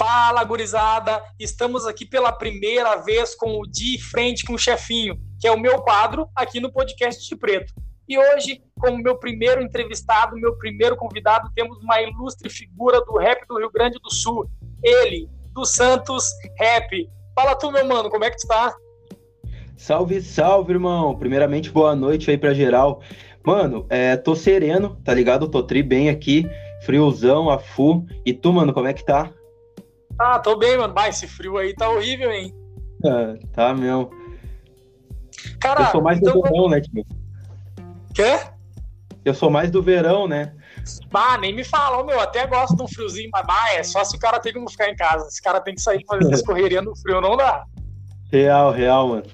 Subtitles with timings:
[0.00, 1.22] Fala, gurizada!
[1.38, 5.60] Estamos aqui pela primeira vez com o De Frente com o Chefinho, que é o
[5.60, 7.70] meu quadro aqui no podcast de Preto.
[8.08, 13.46] E hoje, como meu primeiro entrevistado, meu primeiro convidado, temos uma ilustre figura do rap
[13.46, 14.50] do Rio Grande do Sul.
[14.82, 16.24] Ele, do Santos
[16.58, 17.06] Rap.
[17.34, 18.74] Fala tu, meu mano, como é que tu tá?
[19.76, 21.14] Salve, salve, irmão!
[21.18, 23.02] Primeiramente, boa noite aí pra geral.
[23.44, 25.46] Mano, é, tô sereno, tá ligado?
[25.46, 26.48] Tô tri bem aqui,
[26.86, 28.06] friozão, a full.
[28.24, 29.30] E tu, mano, como é que tá?
[30.18, 30.92] Ah, tô bem, mano.
[30.94, 32.54] Mas esse frio aí tá horrível, hein?
[33.04, 34.10] É, tá mesmo.
[35.60, 36.34] Cara, eu sou mais então...
[36.34, 37.06] do verão, né, tio?
[38.14, 38.40] Quê?
[39.24, 40.54] Eu sou mais do verão, né?
[41.12, 44.16] Ah, nem me fala, meu, até gosto de um friozinho, mas bah, é só se
[44.16, 45.26] o cara tem que ficar em casa.
[45.28, 47.64] Esse cara tem que sair fazer essa correria no frio, não dá.
[48.32, 49.24] Real, real, mano.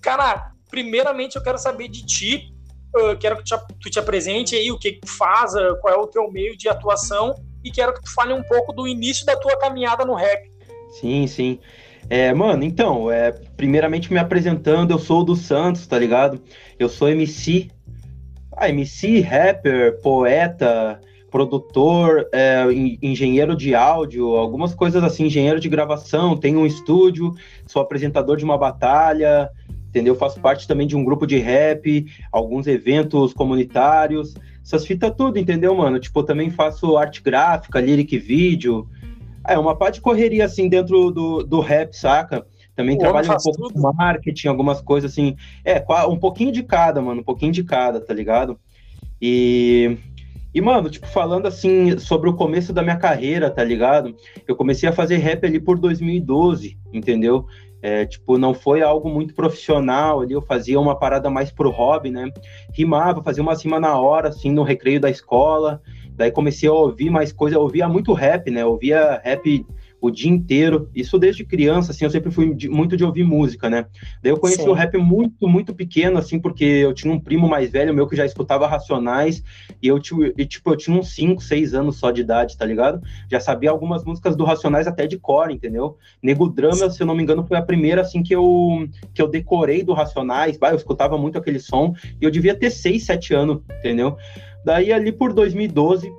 [0.00, 2.54] Cara, primeiramente eu quero saber de ti.
[2.94, 5.94] Eu quero que tu te, tu te apresente aí o que, que tu faz, qual
[5.94, 9.24] é o teu meio de atuação e quero que tu fale um pouco do início
[9.26, 10.50] da tua caminhada no rap.
[11.00, 11.58] Sim, sim.
[12.10, 16.40] É, mano, então, é, primeiramente me apresentando, eu sou do Santos, tá ligado?
[16.78, 17.70] Eu sou MC,
[18.56, 22.64] ah, MC, rapper, poeta, produtor, é,
[23.00, 27.32] engenheiro de áudio, algumas coisas assim, engenheiro de gravação, tenho um estúdio,
[27.66, 29.48] sou apresentador de uma batalha,
[29.92, 30.14] entendeu?
[30.14, 35.74] Faço parte também de um grupo de rap, alguns eventos comunitários, essas fitas tudo, entendeu,
[35.74, 36.00] mano?
[36.00, 38.88] Tipo, também faço arte gráfica, lyric vídeo.
[39.46, 42.46] É uma parte de correria, assim, dentro do, do rap, saca?
[42.74, 43.74] Também o trabalho um pouco tudo.
[43.74, 45.36] com marketing, algumas coisas assim.
[45.62, 48.58] É, um pouquinho de cada, mano, um pouquinho de cada, tá ligado?
[49.20, 49.98] E.
[50.54, 54.14] E, mano, tipo, falando assim sobre o começo da minha carreira, tá ligado?
[54.46, 57.46] Eu comecei a fazer rap ali por 2012, entendeu?
[57.82, 62.10] É, tipo, não foi algo muito profissional ali, eu fazia uma parada mais pro hobby,
[62.10, 62.30] né?
[62.72, 65.82] Rimava, fazia uma rima na hora, assim, no recreio da escola.
[66.14, 68.62] Daí comecei a ouvir mais coisa, eu ouvia muito rap, né?
[68.62, 69.66] Eu ouvia rap
[70.02, 70.90] o dia inteiro.
[70.92, 73.86] Isso desde criança, assim, eu sempre fui de, muito de ouvir música, né?
[74.20, 74.68] Daí eu conheci Sim.
[74.68, 78.16] o rap muito, muito pequeno, assim, porque eu tinha um primo mais velho meu que
[78.16, 79.44] já escutava Racionais,
[79.80, 80.00] e eu,
[80.36, 83.00] e, tipo, eu tinha uns 5, 6 anos só de idade, tá ligado?
[83.30, 85.96] Já sabia algumas músicas do Racionais até de cor, entendeu?
[86.20, 89.28] Nego Drama, se eu não me engano, foi a primeira, assim, que eu, que eu
[89.28, 93.34] decorei do Racionais, bah, eu escutava muito aquele som, e eu devia ter 6, 7
[93.34, 94.16] anos, entendeu?
[94.64, 96.12] Daí ali por 2012,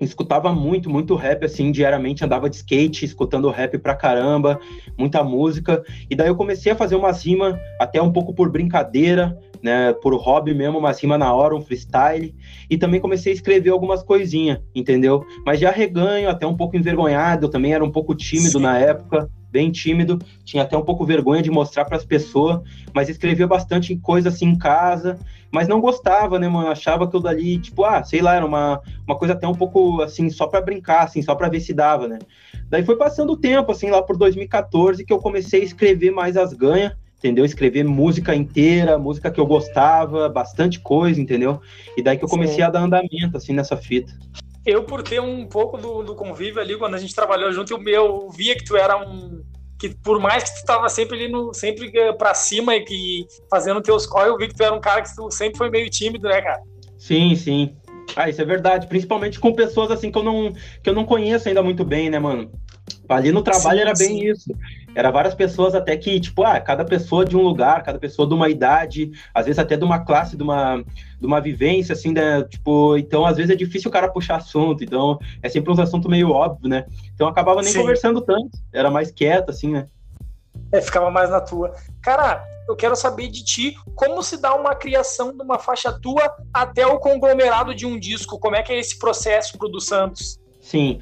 [0.00, 4.58] escutava muito, muito rap, assim, diariamente, andava de skate, escutando rap pra caramba,
[4.96, 9.38] muita música, e daí eu comecei a fazer umas rimas, até um pouco por brincadeira,
[9.62, 12.34] né, por hobby mesmo, umas rimas na hora, um freestyle,
[12.68, 15.24] e também comecei a escrever algumas coisinhas, entendeu?
[15.44, 18.64] Mas já reganho, até um pouco envergonhado, eu também era um pouco tímido Sim.
[18.64, 22.60] na época, bem tímido, tinha até um pouco vergonha de mostrar para as pessoas,
[22.94, 25.18] mas escrevia bastante coisa assim em casa,
[25.50, 26.68] mas não gostava, né, mano?
[26.68, 30.30] Achava aquilo dali, tipo, ah, sei lá, era uma, uma coisa até um pouco assim,
[30.30, 32.18] só para brincar, assim, só para ver se dava, né?
[32.68, 36.36] Daí foi passando o tempo, assim, lá por 2014, que eu comecei a escrever mais
[36.36, 37.44] as ganhas, entendeu?
[37.44, 41.60] Escrever música inteira, música que eu gostava, bastante coisa, entendeu?
[41.96, 42.62] E daí que eu comecei Sim.
[42.62, 44.12] a dar andamento, assim, nessa fita
[44.70, 47.82] eu, por ter um pouco do, do convívio ali, quando a gente trabalhou junto, eu,
[47.88, 49.42] eu via que tu era um.
[49.78, 53.80] Que por mais que tu estava sempre ali no, sempre para cima e que fazendo
[53.80, 56.28] teus corre, eu vi que tu era um cara que tu sempre foi meio tímido,
[56.28, 56.60] né, cara?
[56.98, 57.76] Sim, sim.
[58.14, 58.86] Ah, isso é verdade.
[58.86, 62.18] Principalmente com pessoas assim que eu não, que eu não conheço ainda muito bem, né,
[62.18, 62.50] mano?
[63.08, 64.30] Ali no trabalho sim, era bem sim.
[64.30, 64.54] isso.
[64.94, 68.34] Era várias pessoas até que, tipo, ah, cada pessoa de um lugar, cada pessoa de
[68.34, 70.82] uma idade, às vezes até de uma classe, de uma,
[71.20, 72.42] de uma vivência, assim, né?
[72.44, 76.08] Tipo, então às vezes é difícil o cara puxar assunto, então é sempre um assunto
[76.08, 76.86] meio óbvio, né?
[77.14, 77.78] Então eu acabava nem sim.
[77.78, 79.86] conversando tanto, era mais quieto, assim, né?
[80.72, 81.74] É, ficava mais na tua.
[82.02, 86.32] Cara, eu quero saber de ti como se dá uma criação de uma faixa tua
[86.52, 88.38] até o conglomerado de um disco.
[88.38, 90.38] Como é que é esse processo pro do Santos?
[90.60, 91.00] Sim.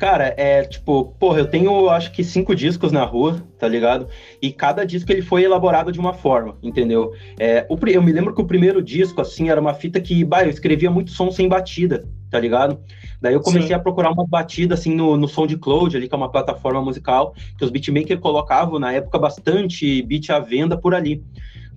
[0.00, 4.08] Cara, é tipo, porra, eu tenho acho que cinco discos na rua, tá ligado?
[4.40, 7.12] E cada disco ele foi elaborado de uma forma, entendeu?
[7.38, 10.42] É, o, eu me lembro que o primeiro disco, assim, era uma fita que, bah,
[10.42, 12.80] eu escrevia muito som sem batida, tá ligado?
[13.20, 13.74] Daí eu comecei Sim.
[13.74, 17.64] a procurar uma batida, assim, no, no SoundCloud, ali, que é uma plataforma musical, que
[17.64, 21.22] os beatmakers colocavam, na época, bastante beat à venda por ali.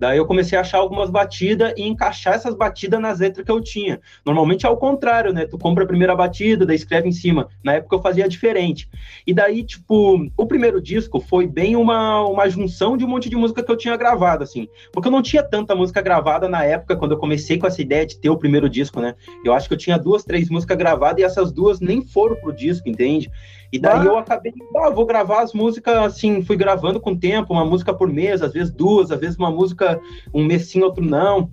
[0.03, 3.61] Daí eu comecei a achar algumas batidas e encaixar essas batidas nas letras que eu
[3.61, 4.01] tinha.
[4.25, 5.45] Normalmente é ao contrário, né?
[5.45, 7.47] Tu compra a primeira batida, daí escreve em cima.
[7.63, 8.89] Na época eu fazia diferente.
[9.25, 13.35] E daí, tipo, o primeiro disco foi bem uma, uma junção de um monte de
[13.37, 14.67] música que eu tinha gravado, assim.
[14.91, 18.05] Porque eu não tinha tanta música gravada na época, quando eu comecei com essa ideia
[18.05, 19.15] de ter o primeiro disco, né?
[19.45, 22.53] Eu acho que eu tinha duas, três músicas gravadas e essas duas nem foram pro
[22.53, 23.29] disco, entende?
[23.71, 24.05] E daí ah.
[24.05, 27.93] eu acabei, ah, vou gravar as músicas, assim, fui gravando com o tempo, uma música
[27.93, 29.99] por mês, às vezes duas, às vezes uma música
[30.33, 31.49] um mês sim, outro não.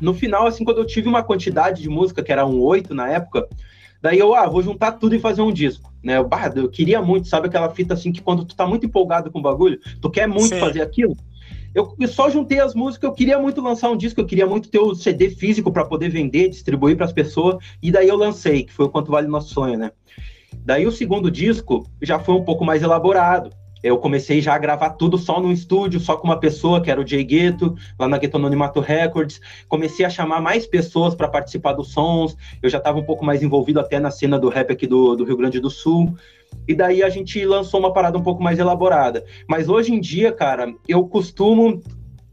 [0.00, 3.08] No final, assim, quando eu tive uma quantidade de música, que era um oito na
[3.08, 3.48] época,
[4.02, 5.92] daí eu, ah, vou juntar tudo e fazer um disco.
[6.02, 6.18] né?
[6.18, 9.30] Eu, bah, eu queria muito, sabe aquela fita assim que quando tu tá muito empolgado
[9.30, 10.60] com o bagulho, tu quer muito Sim.
[10.60, 11.16] fazer aquilo.
[11.74, 14.78] Eu, só juntei as músicas, eu queria muito lançar um disco, eu queria muito ter
[14.78, 18.72] o CD físico para poder vender, distribuir para as pessoas, e daí eu lancei, que
[18.72, 19.90] foi o Quanto Vale Nosso Sonho, né?
[20.64, 23.50] Daí o segundo disco já foi um pouco mais elaborado.
[23.84, 26.98] Eu comecei já a gravar tudo só no estúdio, só com uma pessoa, que era
[26.98, 29.38] o Jay Gueto, lá na Gueto Anonimato Records.
[29.68, 32.34] Comecei a chamar mais pessoas para participar dos sons.
[32.62, 35.24] Eu já estava um pouco mais envolvido até na cena do rap aqui do, do
[35.24, 36.16] Rio Grande do Sul.
[36.66, 39.22] E daí a gente lançou uma parada um pouco mais elaborada.
[39.46, 41.82] Mas hoje em dia, cara, eu costumo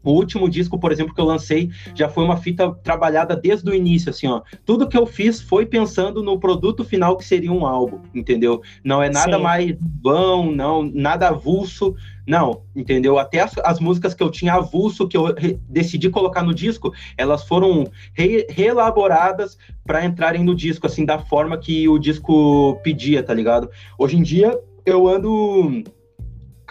[0.02, 3.74] o último disco, por exemplo, que eu lancei, já foi uma fita trabalhada desde o
[3.74, 4.42] início, assim, ó.
[4.64, 8.60] Tudo que eu fiz foi pensando no produto final que seria um álbum, entendeu?
[8.84, 9.42] Não é nada Sim.
[9.42, 11.94] mais vão, não, nada avulso,
[12.26, 13.18] não, entendeu?
[13.18, 15.34] Até as, as, músicas que eu tinha avulso, que eu
[15.68, 17.84] decidi colocar no disco, elas foram
[18.14, 23.68] re, reelaboradas para entrarem no disco, assim, da forma que o disco pedia, tá ligado?
[23.98, 24.56] Hoje em dia,
[24.86, 25.82] eu ando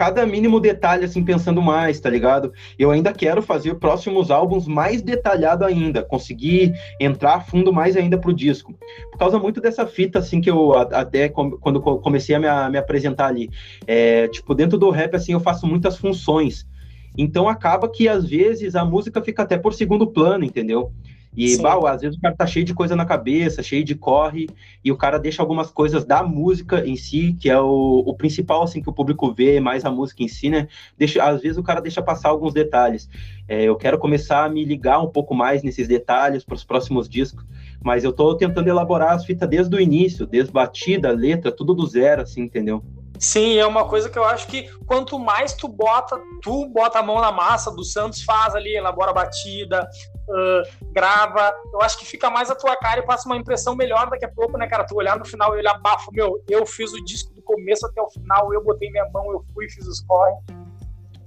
[0.01, 2.51] cada mínimo detalhe, assim, pensando mais, tá ligado?
[2.79, 8.17] Eu ainda quero fazer próximos álbuns mais detalhado ainda, conseguir entrar a fundo mais ainda
[8.17, 8.73] pro disco.
[9.11, 13.27] Por causa muito dessa fita, assim, que eu até quando comecei a me, me apresentar
[13.27, 13.47] ali.
[13.85, 16.67] É, tipo, dentro do rap, assim, eu faço muitas funções.
[17.15, 20.91] Então acaba que às vezes a música fica até por segundo plano, entendeu?
[21.35, 24.47] E, bah, às vezes o cara tá cheio de coisa na cabeça, cheio de corre,
[24.83, 28.63] e o cara deixa algumas coisas da música em si, que é o, o principal,
[28.63, 30.67] assim, que o público vê, mais a música em si, né?
[30.97, 33.09] Deixa, às vezes o cara deixa passar alguns detalhes.
[33.47, 37.07] É, eu quero começar a me ligar um pouco mais nesses detalhes para os próximos
[37.07, 37.45] discos,
[37.81, 41.87] mas eu tô tentando elaborar as fitas desde o início, desde batida, letra, tudo do
[41.87, 42.83] zero, assim, entendeu?
[43.21, 47.03] Sim, é uma coisa que eu acho que quanto mais tu bota, tu bota a
[47.03, 49.87] mão na massa, do Santos faz ali, elabora a batida,
[50.27, 54.09] uh, grava, eu acho que fica mais a tua cara e passa uma impressão melhor
[54.09, 54.85] daqui a pouco, né, cara?
[54.85, 58.01] Tu olhar no final e ele abafa, meu, eu fiz o disco do começo até
[58.01, 60.33] o final, eu botei minha mão, eu fui, fiz os corre.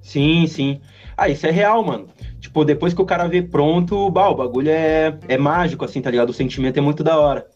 [0.03, 0.81] Sim, sim.
[1.17, 2.09] Ah, isso é real, mano.
[2.41, 6.11] Tipo, depois que o cara vê pronto, bah, o bagulho é, é mágico, assim, tá
[6.11, 6.31] ligado?
[6.31, 7.49] O sentimento é muito da hora.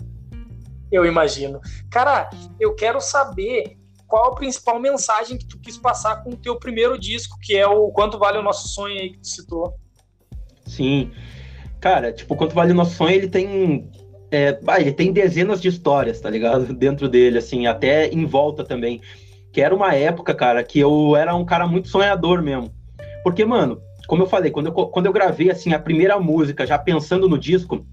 [0.92, 1.60] Eu imagino.
[1.90, 2.30] Cara,
[2.60, 3.76] eu quero saber
[4.08, 7.66] qual a principal mensagem que tu quis passar com o teu primeiro disco, que é
[7.66, 9.74] o Quanto Vale o Nosso Sonho aí que tu citou.
[10.66, 11.12] Sim.
[11.78, 13.90] Cara, tipo, Quanto Vale o Nosso Sonho, ele tem...
[14.30, 16.72] É, ele tem dezenas de histórias, tá ligado?
[16.74, 19.00] Dentro dele, assim, até em volta também.
[19.52, 22.72] Que era uma época, cara, que eu era um cara muito sonhador mesmo.
[23.22, 26.78] Porque, mano, como eu falei, quando eu, quando eu gravei, assim, a primeira música, já
[26.78, 27.86] pensando no disco,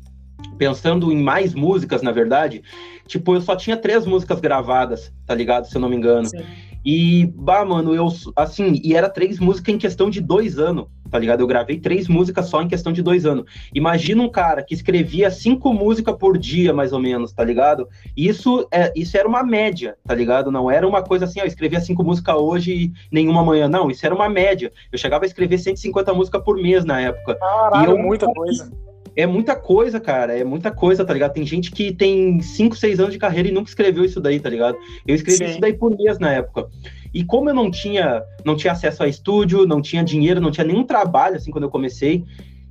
[0.58, 2.64] pensando em mais músicas, na verdade,
[3.08, 5.68] tipo, eu só tinha três músicas gravadas, tá ligado?
[5.68, 6.28] Se eu não me engano.
[6.28, 6.44] Sim.
[6.86, 11.18] E, bah, mano, eu, assim, e era três músicas em questão de dois anos, tá
[11.18, 11.40] ligado?
[11.40, 13.46] Eu gravei três músicas só em questão de dois anos.
[13.74, 17.90] Imagina um cara que escrevia cinco músicas por dia, mais ou menos, tá ligado?
[18.16, 20.52] Isso, é, isso era uma média, tá ligado?
[20.52, 23.68] Não era uma coisa assim, ó, eu escrevia cinco músicas hoje e nenhuma amanhã.
[23.68, 24.72] Não, isso era uma média.
[24.92, 27.34] Eu chegava a escrever 150 músicas por mês na época.
[27.34, 28.72] Caralho, e eu, muita coisa
[29.16, 30.38] é muita coisa, cara.
[30.38, 31.34] É muita coisa, tá ligado?
[31.34, 34.50] Tem gente que tem 5, 6 anos de carreira e nunca escreveu isso daí, tá
[34.50, 34.78] ligado?
[35.08, 35.52] Eu escrevi Sim.
[35.52, 36.68] isso daí por mês na época.
[37.14, 40.66] E como eu não tinha, não tinha acesso a estúdio, não tinha dinheiro, não tinha
[40.66, 42.26] nenhum trabalho, assim, quando eu comecei,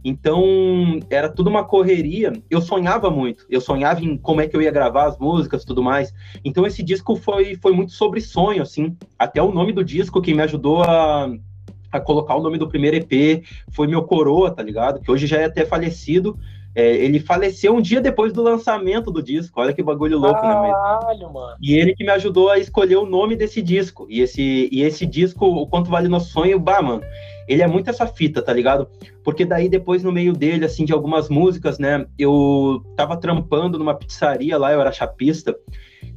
[0.05, 2.31] então era tudo uma correria.
[2.51, 5.67] Eu sonhava muito, eu sonhava em como é que eu ia gravar as músicas e
[5.67, 6.13] tudo mais.
[6.45, 8.95] Então esse disco foi, foi muito sobre sonho, assim.
[9.19, 11.33] Até o nome do disco que me ajudou a
[11.97, 15.01] a colocar o nome do primeiro EP foi meu coroa, tá ligado?
[15.01, 16.39] Que hoje já é até falecido.
[16.75, 19.61] É, ele faleceu um dia depois do lançamento do disco.
[19.61, 21.33] Olha que bagulho louco, Caralho, né?
[21.33, 21.57] Mano.
[21.63, 24.07] E ele que me ajudou a escolher o nome desse disco.
[24.11, 27.03] E esse, e esse disco, O Quanto Vale Nosso Sonho, bah, mano,
[27.47, 28.89] ele é muito essa fita, tá ligado?
[29.23, 32.07] Porque daí depois no meio dele, assim, de algumas músicas, né?
[32.19, 35.55] Eu tava trampando numa pizzaria lá, eu era chapista.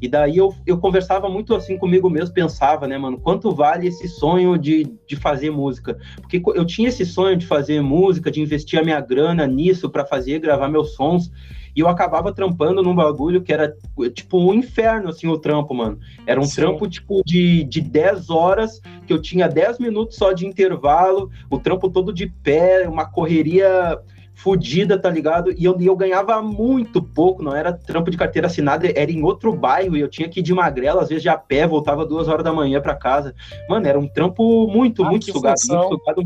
[0.01, 4.07] E daí eu, eu conversava muito assim comigo mesmo, pensava, né, mano, quanto vale esse
[4.07, 5.97] sonho de, de fazer música?
[6.21, 10.05] Porque eu tinha esse sonho de fazer música, de investir a minha grana nisso para
[10.05, 11.31] fazer, gravar meus sons.
[11.75, 13.71] E eu acabava trampando num bagulho que era
[14.11, 15.99] tipo um inferno, assim, o trampo, mano.
[16.25, 16.55] Era um Sim.
[16.55, 21.59] trampo, tipo, de, de 10 horas, que eu tinha 10 minutos só de intervalo, o
[21.59, 23.99] trampo todo de pé, uma correria
[24.37, 25.51] fodida, tá ligado?
[25.51, 29.51] E eu, eu ganhava muito pouco, não era trampo de carteira assinada, era em outro
[29.51, 32.27] bairro e eu tinha que ir de magrela, às vezes de a pé, voltava duas
[32.27, 33.33] horas da manhã para casa.
[33.67, 36.23] Mano, era um trampo muito, ah, muito sugado, muito sugado.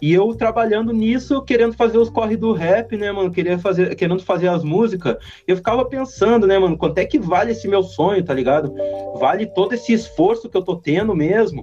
[0.00, 3.30] E eu trabalhando nisso, querendo fazer os corre do rap, né, mano?
[3.30, 5.16] Querendo fazer, querendo fazer as músicas.
[5.46, 8.72] Eu ficava pensando, né, mano, quanto é que vale esse meu sonho, tá ligado?
[9.16, 11.62] Vale todo esse esforço que eu tô tendo mesmo.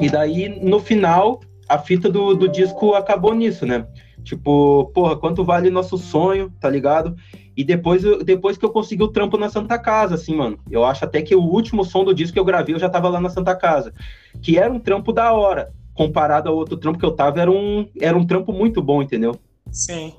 [0.00, 3.84] E daí, no final, a fita do, do disco acabou nisso, né?
[4.26, 7.14] Tipo, porra, quanto vale nosso sonho, tá ligado?
[7.56, 10.58] E depois, depois que eu consegui o trampo na Santa Casa, assim, mano.
[10.68, 13.08] Eu acho até que o último som do disco que eu gravei, eu já tava
[13.08, 13.94] lá na Santa Casa.
[14.42, 15.72] Que era um trampo da hora.
[15.94, 19.36] Comparado ao outro trampo que eu tava, era um, era um trampo muito bom, entendeu?
[19.70, 20.12] Sim.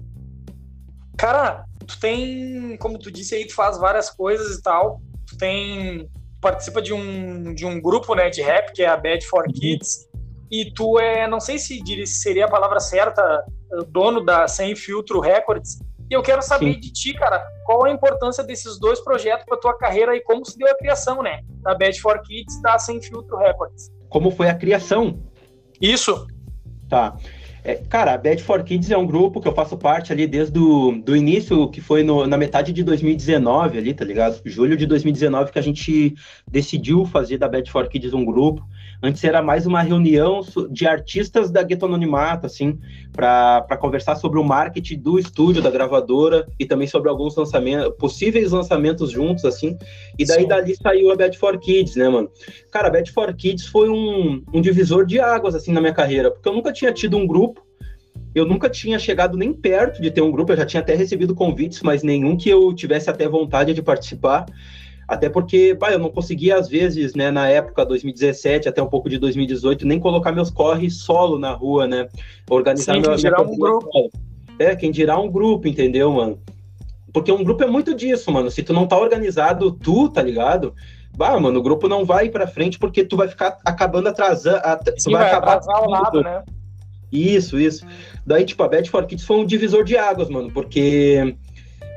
[1.18, 5.02] Cara, tu tem, como tu disse aí, tu faz várias coisas e tal.
[5.26, 6.10] Tu tem.
[6.40, 9.52] participa de um, de um grupo né, de rap, que é a Bad for uhum.
[9.52, 10.08] Kids.
[10.50, 13.44] E tu é, não sei se seria a palavra certa,
[13.90, 15.80] dono da Sem Filtro Records.
[16.10, 16.80] E eu quero saber Sim.
[16.80, 20.58] de ti, cara, qual a importância desses dois projetos para tua carreira e como se
[20.58, 21.42] deu a criação, né?
[21.62, 23.92] Da Bad for Kids e da Sem Filtro Records.
[24.10, 25.22] Como foi a criação?
[25.82, 26.26] Isso.
[26.88, 27.18] Tá.
[27.68, 30.58] É, cara, a Bad for Kids é um grupo que eu faço parte ali desde
[30.58, 34.40] o do início, que foi no, na metade de 2019 ali, tá ligado?
[34.46, 36.16] Julho de 2019 que a gente
[36.50, 38.66] decidiu fazer da Bad for Kids um grupo.
[39.04, 40.40] Antes era mais uma reunião
[40.72, 42.80] de artistas da Gueto Anonimato, assim,
[43.12, 48.52] para conversar sobre o marketing do estúdio, da gravadora, e também sobre alguns lançamentos, possíveis
[48.54, 49.78] lançamentos juntos, assim.
[50.18, 50.48] E daí Sim.
[50.48, 52.30] dali saiu a Bad for Kids, né, mano?
[52.72, 56.32] Cara, a Bad for Kids foi um, um divisor de águas, assim, na minha carreira,
[56.32, 57.57] porque eu nunca tinha tido um grupo
[58.38, 61.36] eu nunca tinha chegado nem perto de ter um grupo, eu já tinha até recebido
[61.36, 64.46] convites, mas nenhum que eu tivesse até vontade de participar.
[65.08, 69.10] Até porque, bah, eu não conseguia, às vezes, né, na época 2017 até um pouco
[69.10, 72.10] de 2018, nem colocar meus corres solo na rua, né?
[72.50, 74.10] Organizar Sim, dirá um grupo.
[74.60, 76.40] É, quem dirá um grupo, entendeu, mano?
[77.14, 78.52] Porque um grupo é muito disso, mano.
[78.52, 80.76] Se tu não tá organizado, tu, tá ligado?
[81.16, 84.60] Bah, mano, o grupo não vai para frente porque tu vai ficar acabando atrasando.
[84.98, 86.44] Sim, vai, vai acabar atrasar o lado, né?
[87.12, 87.86] Isso, isso.
[88.28, 91.34] Daí, tipo, a Bad for Kids foi um divisor de águas, mano, porque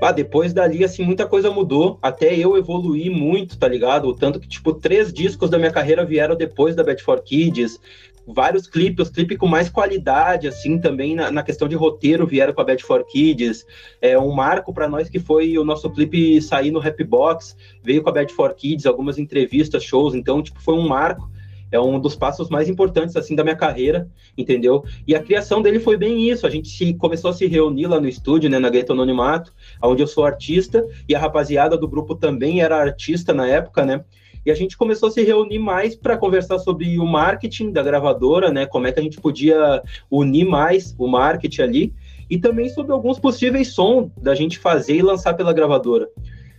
[0.01, 1.99] ah, depois dali, assim, muita coisa mudou.
[2.01, 4.15] Até eu evoluí muito, tá ligado?
[4.15, 7.81] Tanto que, tipo, três discos da minha carreira vieram depois da Bad for Kids.
[8.29, 12.53] Vários clipes, os clipes com mais qualidade, assim, também na, na, questão de roteiro vieram
[12.53, 13.67] com a Bad for Kids.
[14.01, 18.05] É um marco para nós que foi o nosso clipe sair no Rap Box, veio
[18.05, 20.15] com a Bad for Kids, algumas entrevistas, shows.
[20.15, 21.29] Então, tipo, foi um marco
[21.71, 24.85] é um dos passos mais importantes assim da minha carreira, entendeu?
[25.07, 26.47] E a criação dele foi bem isso.
[26.47, 30.03] A gente se, começou a se reunir lá no estúdio, né, na Gueto Anonimato, onde
[30.03, 34.05] eu sou artista e a rapaziada do grupo também era artista na época, né?
[34.45, 38.51] E a gente começou a se reunir mais para conversar sobre o marketing da gravadora,
[38.51, 38.65] né?
[38.65, 41.95] Como é que a gente podia unir mais o marketing ali
[42.29, 46.09] e também sobre alguns possíveis sons da gente fazer e lançar pela gravadora.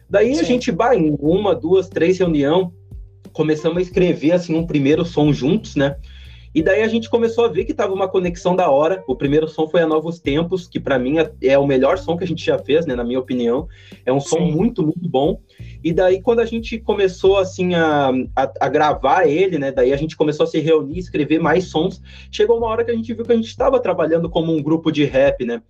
[0.09, 0.41] Daí Sim.
[0.41, 2.67] a gente, vai em uma, duas, três reuniões,
[3.33, 5.95] começamos a escrever assim um primeiro som juntos, né?
[6.53, 9.01] E daí a gente começou a ver que tava uma conexão da hora.
[9.07, 12.17] O primeiro som foi a Novos Tempos, que para mim é, é o melhor som
[12.17, 13.69] que a gente já fez, né, na minha opinião.
[14.05, 14.51] É um som Sim.
[14.51, 15.39] muito, muito bom.
[15.81, 19.97] E daí quando a gente começou assim a, a, a, gravar ele, né, daí a
[19.97, 22.01] gente começou a se reunir, escrever mais sons.
[22.29, 24.91] Chegou uma hora que a gente viu que a gente estava trabalhando como um grupo
[24.91, 25.61] de rap, né?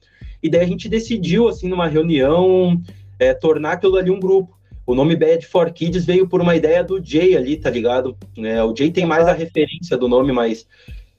[0.41, 2.82] E daí a gente decidiu assim numa reunião
[3.20, 4.58] é, tornar aquilo ali um grupo.
[4.85, 8.17] O nome Bad for Kids veio por uma ideia do Jay ali, tá ligado?
[8.38, 10.67] É, o Jay tem mais a referência do nome, mas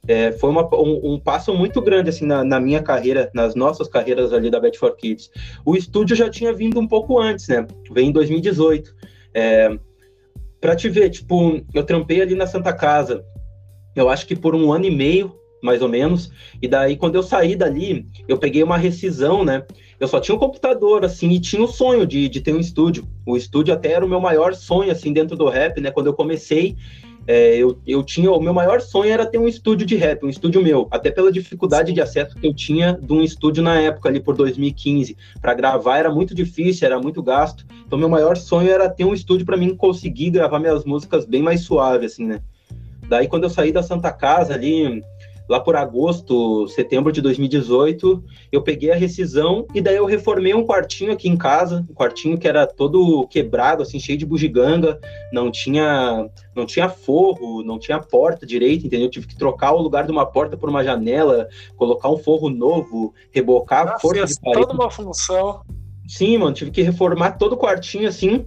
[0.07, 3.89] é, foi uma, um, um, passo muito grande assim na, na, minha carreira, nas nossas
[3.89, 5.31] carreiras ali da Bad for Kids.
[5.65, 7.67] O estúdio já tinha vindo um pouco antes, né?
[7.91, 8.95] Veio em 2018.
[9.35, 9.79] É,
[10.61, 13.25] pra te ver, tipo, eu trampei ali na Santa Casa,
[13.95, 16.31] eu acho que por um ano e meio, mais ou menos.
[16.61, 19.65] E daí, quando eu saí dali, eu peguei uma rescisão, né?
[19.99, 23.07] Eu só tinha um computador, assim, e tinha o sonho de, de ter um estúdio.
[23.25, 25.93] O estúdio até era o meu maior sonho, assim, dentro do rap, né?
[25.93, 26.77] Quando eu comecei,
[27.27, 28.31] é, eu, eu tinha.
[28.33, 30.89] O meu maior sonho era ter um estúdio de rap, um estúdio meu.
[30.91, 34.35] Até pela dificuldade de acesso que eu tinha de um estúdio na época, ali por
[34.35, 35.17] 2015.
[35.41, 37.65] Para gravar era muito difícil, era muito gasto.
[37.87, 41.43] Então, meu maior sonho era ter um estúdio para mim conseguir gravar minhas músicas bem
[41.43, 42.41] mais suave, assim, né?
[43.09, 45.03] Daí, quando eu saí da Santa Casa ali,
[45.53, 50.65] lá por agosto, setembro de 2018, eu peguei a rescisão e daí eu reformei um
[50.65, 54.99] quartinho aqui em casa, um quartinho que era todo quebrado, assim, cheio de bugiganga,
[55.31, 59.09] não tinha, não tinha forro, não tinha porta direito, entendeu?
[59.09, 62.49] Eu tive que trocar o lugar de uma porta por uma janela, colocar um forro
[62.49, 64.63] novo, rebocar a força de parede.
[64.63, 65.61] toda uma função.
[66.09, 68.47] Sim, mano, tive que reformar todo o quartinho assim,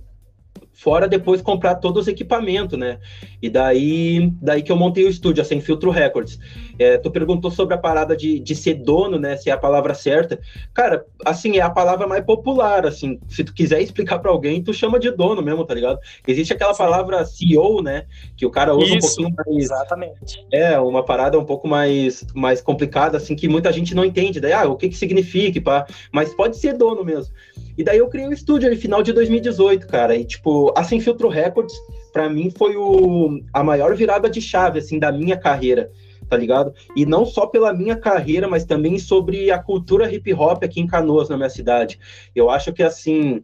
[0.76, 3.00] fora depois comprar todos os equipamentos, né?
[3.42, 6.38] E daí, daí que eu montei o estúdio, a Sem Filtro Records.
[6.78, 9.38] É, tu perguntou sobre a parada de, de ser dono, né?
[9.38, 10.40] Se é a palavra certa.
[10.74, 13.20] Cara, assim, é a palavra mais popular, assim.
[13.30, 16.00] Se tu quiser explicar para alguém, tu chama de dono mesmo, tá ligado?
[16.28, 16.84] Existe aquela Sim.
[16.84, 18.06] palavra CEO, né?
[18.36, 19.64] Que o cara usa Isso, um pouquinho mais...
[19.66, 20.46] Exatamente.
[20.52, 24.40] É, uma parada um pouco mais, mais complicada, assim, que muita gente não entende.
[24.40, 25.86] Daí, ah, o que que significa, pá.
[26.12, 27.34] Mas pode ser dono mesmo.
[27.78, 30.16] E daí eu criei o um estúdio ali, final de 2018, cara.
[30.16, 31.76] E, tipo, a Sem Filtro Records,
[32.14, 35.92] para mim, foi o, a maior virada de chave, assim, da minha carreira.
[36.30, 36.74] Tá ligado?
[36.96, 40.88] E não só pela minha carreira, mas também sobre a cultura hip hop aqui em
[40.88, 42.00] Canoas, na minha cidade.
[42.36, 43.44] Eu acho que assim,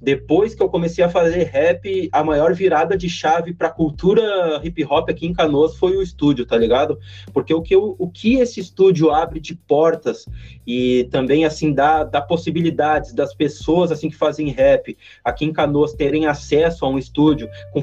[0.00, 4.58] depois que eu comecei a fazer rap, a maior virada de chave para a cultura
[4.64, 6.98] hip hop aqui em Canoas foi o estúdio, tá ligado?
[7.34, 10.24] Porque o que, eu, o que esse estúdio abre de portas
[10.66, 15.92] e também assim dá, dá possibilidades das pessoas assim que fazem rap aqui em Canoas
[15.92, 17.82] terem acesso a um estúdio com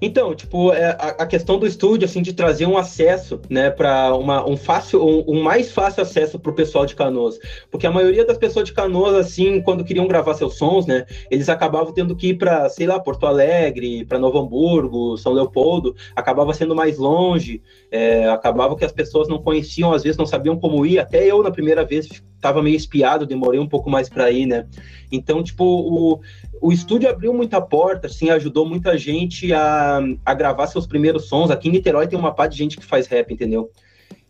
[0.00, 4.14] então, tipo, é, a, a, questão do estúdio, assim, de trazer um acesso, né, para
[4.16, 7.38] um fácil, um, um, mais fácil acesso para o pessoal de Canoas,
[7.70, 11.48] porque a maioria das pessoas de Canoas, assim, quando queriam gravar seus sons, né, eles
[11.48, 16.54] acabavam tendo que ir para, sei lá, Porto Alegre, para Novo Hamburgo, São Leopoldo, acabava
[16.54, 20.86] sendo mais longe, é, acabava que as pessoas não conheciam, às vezes não sabiam como
[20.86, 22.08] ir, até eu na primeira vez
[22.40, 24.66] estava meio espiado, demorei um pouco mais para ir, né?
[25.12, 26.20] Então, tipo, o,
[26.60, 29.89] o estúdio abriu muita porta, assim, ajudou muita gente a,
[30.24, 31.50] a gravar seus primeiros sons.
[31.50, 33.70] Aqui em Niterói tem uma parte de gente que faz rap, entendeu?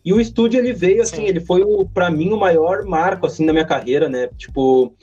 [0.03, 1.27] E o estúdio, ele veio, assim, Sim.
[1.27, 1.63] ele foi,
[1.93, 4.29] para mim, o maior marco, assim, na minha carreira, né?
[4.37, 4.95] Tipo,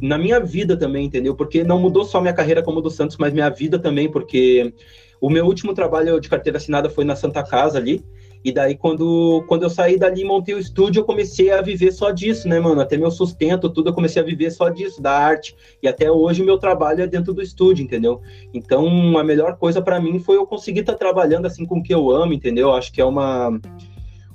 [0.00, 1.34] na minha vida também, entendeu?
[1.34, 4.74] Porque não mudou só minha carreira como do Santos, mas minha vida também, porque
[5.20, 8.04] o meu último trabalho de carteira assinada foi na Santa Casa ali,
[8.42, 11.92] e daí, quando, quando eu saí dali e montei o estúdio, eu comecei a viver
[11.92, 12.80] só disso, né, mano?
[12.80, 15.54] Até meu sustento, tudo, eu comecei a viver só disso, da arte.
[15.82, 18.22] E até hoje o meu trabalho é dentro do estúdio, entendeu?
[18.54, 21.82] Então, a melhor coisa para mim foi eu conseguir estar tá trabalhando assim com o
[21.82, 22.72] que eu amo, entendeu?
[22.72, 23.60] Acho que é uma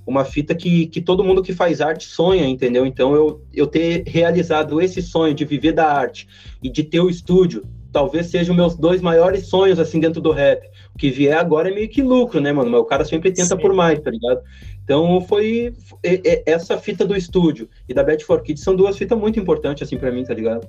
[0.05, 2.85] uma fita que, que todo mundo que faz arte sonha, entendeu?
[2.85, 6.27] Então, eu, eu ter realizado esse sonho de viver da arte
[6.61, 10.61] e de ter o estúdio, talvez sejam meus dois maiores sonhos, assim, dentro do rap.
[10.97, 12.71] Que vier agora é meio que lucro, né, mano?
[12.71, 13.61] Mas o cara sempre tenta Sim.
[13.61, 14.41] por mais, tá ligado?
[14.83, 15.73] Então, foi
[16.45, 19.97] essa fita do estúdio e da Bet for Kids são duas fitas muito importantes, assim,
[19.97, 20.67] para mim, tá ligado?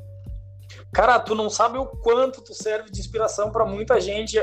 [0.92, 4.38] Cara, tu não sabe o quanto tu serve de inspiração para muita gente,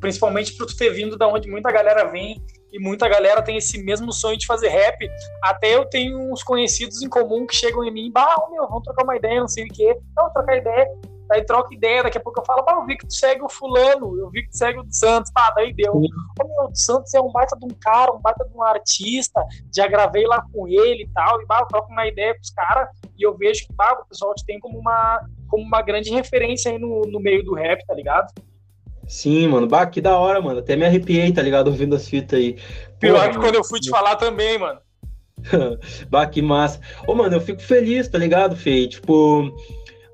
[0.00, 2.40] principalmente por tu ter vindo da onde muita galera vem
[2.72, 5.08] e muita galera tem esse mesmo sonho de fazer rap.
[5.42, 9.02] Até eu tenho uns conhecidos em comum que chegam em mim, bah, meu, vamos trocar
[9.02, 9.96] uma ideia, não sei o quê.
[10.16, 10.86] Não, trocar ideia.
[11.28, 13.48] Daí troca ideia, daqui a pouco eu falo, bah, eu vi que tu segue o
[13.48, 15.92] fulano, eu vi que tu segue o do Santos, tá, daí deu.
[15.94, 19.44] Ô, meu, o Santos é um baita de um cara, um baita de um artista,
[19.74, 22.50] já gravei lá com ele e tal, e bah, eu troco uma ideia com os
[22.50, 26.10] caras, e eu vejo que, bah, o pessoal te tem como uma, como uma grande
[26.10, 28.32] referência aí no, no meio do rap, tá ligado?
[29.06, 29.66] Sim, mano.
[29.66, 30.58] Bah, que da hora, mano.
[30.58, 31.68] Até me arrepiei, tá ligado?
[31.68, 32.56] Ouvindo as fitas aí.
[32.98, 34.80] Pior que quando eu fui te falar também, mano.
[36.10, 36.80] bah, que massa.
[37.06, 38.88] Ô, mano, eu fico feliz, tá ligado, Fê?
[38.88, 39.54] Tipo,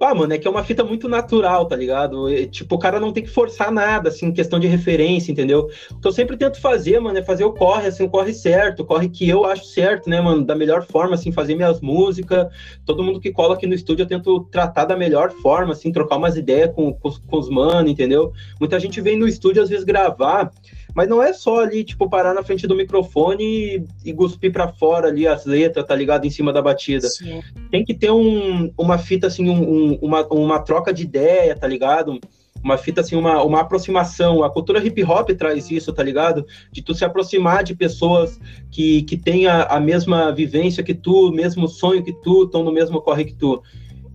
[0.04, 2.28] ah, mano, é que é uma fita muito natural, tá ligado?
[2.28, 5.68] E, tipo, o cara não tem que forçar nada, assim, questão de referência, entendeu?
[5.90, 8.80] O que eu sempre tento fazer, mano, é fazer o corre, assim, o corre certo,
[8.80, 10.44] o corre que eu acho certo, né, mano?
[10.44, 12.48] Da melhor forma, assim, fazer minhas músicas.
[12.84, 16.16] Todo mundo que cola aqui no estúdio eu tento tratar da melhor forma, assim, trocar
[16.16, 18.32] umas ideias com, com, com os mano, entendeu?
[18.58, 20.50] Muita gente vem no estúdio, às vezes, gravar
[20.94, 24.68] mas não é só ali, tipo, parar na frente do microfone e, e cuspir para
[24.68, 26.26] fora ali as letras, tá ligado?
[26.26, 27.08] Em cima da batida.
[27.08, 27.42] Sim.
[27.70, 32.20] Tem que ter um, uma fita, assim, um, uma, uma troca de ideia, tá ligado?
[32.62, 34.44] Uma fita, assim, uma, uma aproximação.
[34.44, 36.46] A cultura hip hop traz isso, tá ligado?
[36.70, 38.38] De tu se aproximar de pessoas
[38.70, 42.72] que, que têm a, a mesma vivência que tu, mesmo sonho que tu, estão no
[42.72, 43.62] mesmo corre que tu,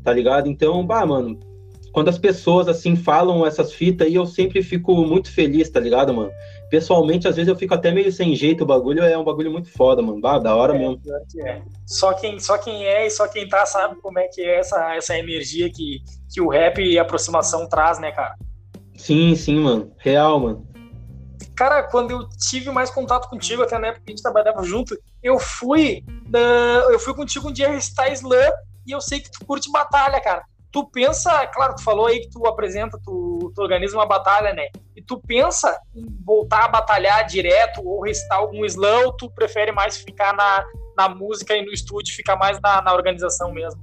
[0.03, 0.47] tá ligado?
[0.47, 1.39] Então, bah, mano,
[1.97, 6.13] quando as pessoas, assim, falam essas fitas aí, eu sempre fico muito feliz, tá ligado,
[6.13, 6.29] mano?
[6.69, 9.71] Pessoalmente, às vezes eu fico até meio sem jeito, o bagulho é um bagulho muito
[9.71, 10.19] foda, mano.
[10.19, 11.01] Bah, da hora é, mesmo.
[11.39, 11.61] É.
[11.85, 14.95] Só, quem, só quem é e só quem tá sabe como é que é essa,
[14.95, 16.01] essa energia que,
[16.33, 18.35] que o rap e a aproximação traz, né, cara?
[18.95, 19.91] Sim, sim, mano.
[19.97, 20.67] Real, mano.
[21.55, 24.97] Cara, quando eu tive mais contato contigo, até na época que a gente trabalhava junto,
[25.23, 28.51] eu fui, uh, eu fui contigo um dia recitar slam
[28.85, 30.43] e eu sei que tu curte batalha, cara
[30.77, 34.67] tu pensa, claro, tu falou aí que tu apresenta, tu, tu organiza uma batalha, né?
[34.95, 39.71] E tu pensa em voltar a batalhar direto ou recitar algum slam, ou tu prefere
[39.71, 40.63] mais ficar na,
[40.95, 43.81] na música e no estúdio, ficar mais na, na organização mesmo?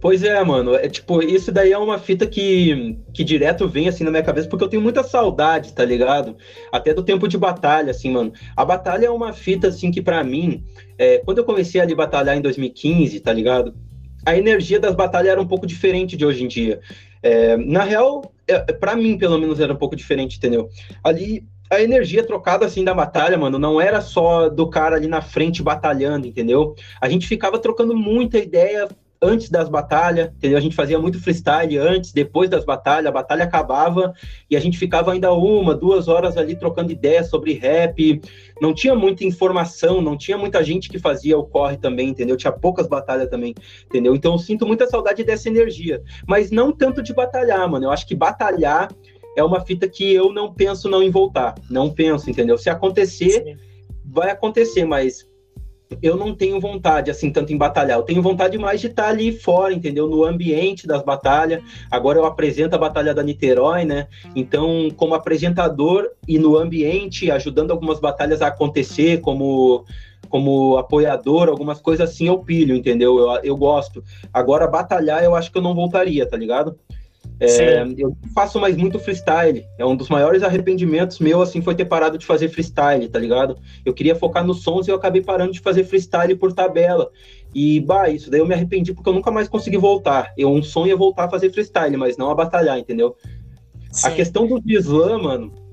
[0.00, 0.74] Pois é, mano.
[0.74, 4.48] É tipo, isso daí é uma fita que, que direto vem assim na minha cabeça,
[4.48, 6.36] porque eu tenho muita saudade, tá ligado?
[6.72, 8.32] Até do tempo de batalha, assim, mano.
[8.56, 10.64] A batalha é uma fita, assim, que para mim,
[10.98, 13.74] é, quando eu comecei a batalhar em 2015, tá ligado?
[14.26, 16.80] A energia das batalhas era um pouco diferente de hoje em dia.
[17.22, 20.68] É, na real, é, para mim, pelo menos, era um pouco diferente, entendeu?
[21.02, 25.22] Ali, a energia trocada assim da batalha, mano, não era só do cara ali na
[25.22, 26.74] frente batalhando, entendeu?
[27.00, 28.88] A gente ficava trocando muita ideia
[29.20, 30.58] antes das batalhas, entendeu?
[30.58, 34.12] A gente fazia muito freestyle antes, depois das batalhas, a batalha acabava
[34.50, 38.20] e a gente ficava ainda uma, duas horas ali trocando ideias sobre rap.
[38.60, 42.36] Não tinha muita informação, não tinha muita gente que fazia o corre também, entendeu?
[42.36, 43.54] Tinha poucas batalhas também,
[43.86, 44.14] entendeu?
[44.14, 47.86] Então eu sinto muita saudade dessa energia, mas não tanto de batalhar, mano.
[47.86, 48.88] Eu acho que batalhar
[49.36, 52.56] é uma fita que eu não penso não em voltar, não penso, entendeu?
[52.56, 53.66] Se acontecer, Sim
[54.06, 55.26] vai acontecer, mas
[56.02, 57.98] eu não tenho vontade, assim, tanto em batalhar.
[57.98, 60.08] Eu tenho vontade mais de estar ali fora, entendeu?
[60.08, 61.62] No ambiente das batalhas.
[61.90, 64.08] Agora eu apresento a Batalha da Niterói, né?
[64.34, 69.84] Então, como apresentador e no ambiente, ajudando algumas batalhas a acontecer, como
[70.28, 73.16] como apoiador, algumas coisas assim eu pilho, entendeu?
[73.16, 74.02] Eu, eu gosto.
[74.32, 76.76] Agora, batalhar, eu acho que eu não voltaria, tá ligado?
[77.38, 79.64] É, eu faço mais muito freestyle.
[79.78, 83.58] É um dos maiores arrependimentos meu, assim, foi ter parado de fazer freestyle, tá ligado?
[83.84, 87.10] Eu queria focar nos sons e eu acabei parando de fazer freestyle por tabela.
[87.54, 90.32] E, bah, isso daí eu me arrependi porque eu nunca mais consegui voltar.
[90.36, 93.16] Eu, um sonho é voltar a fazer freestyle, mas não a batalhar, entendeu?
[93.92, 94.08] Sim.
[94.08, 95.65] A questão do slam, mano,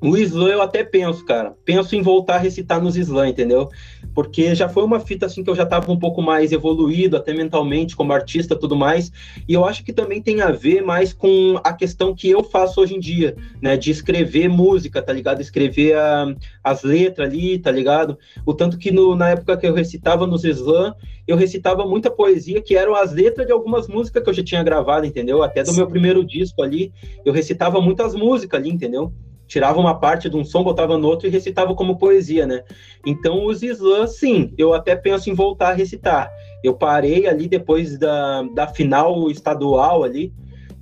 [0.00, 1.54] o slam eu até penso, cara.
[1.64, 3.68] Penso em voltar a recitar nos slam, entendeu?
[4.14, 7.32] Porque já foi uma fita assim que eu já estava um pouco mais evoluído, até
[7.32, 9.10] mentalmente, como artista tudo mais.
[9.48, 12.80] E eu acho que também tem a ver mais com a questão que eu faço
[12.80, 13.76] hoje em dia, né?
[13.76, 15.40] De escrever música, tá ligado?
[15.40, 18.18] Escrever a, as letras ali, tá ligado?
[18.44, 20.94] O tanto que no, na época que eu recitava nos slam,
[21.26, 24.62] eu recitava muita poesia que eram as letras de algumas músicas que eu já tinha
[24.62, 25.42] gravado, entendeu?
[25.42, 25.76] Até do Sim.
[25.76, 26.92] meu primeiro disco ali,
[27.24, 29.12] eu recitava muitas músicas ali, entendeu?
[29.46, 32.62] Tirava uma parte de um som, botava no outro e recitava como poesia, né?
[33.04, 36.30] Então os slams, sim, eu até penso em voltar a recitar.
[36.62, 40.32] Eu parei ali depois da, da final estadual ali,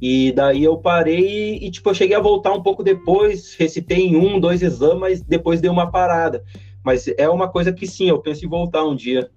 [0.00, 4.16] e daí eu parei e, tipo, eu cheguei a voltar um pouco depois, recitei em
[4.16, 6.42] um, dois slams, mas depois dei uma parada.
[6.84, 9.30] Mas é uma coisa que sim, eu penso em voltar um dia.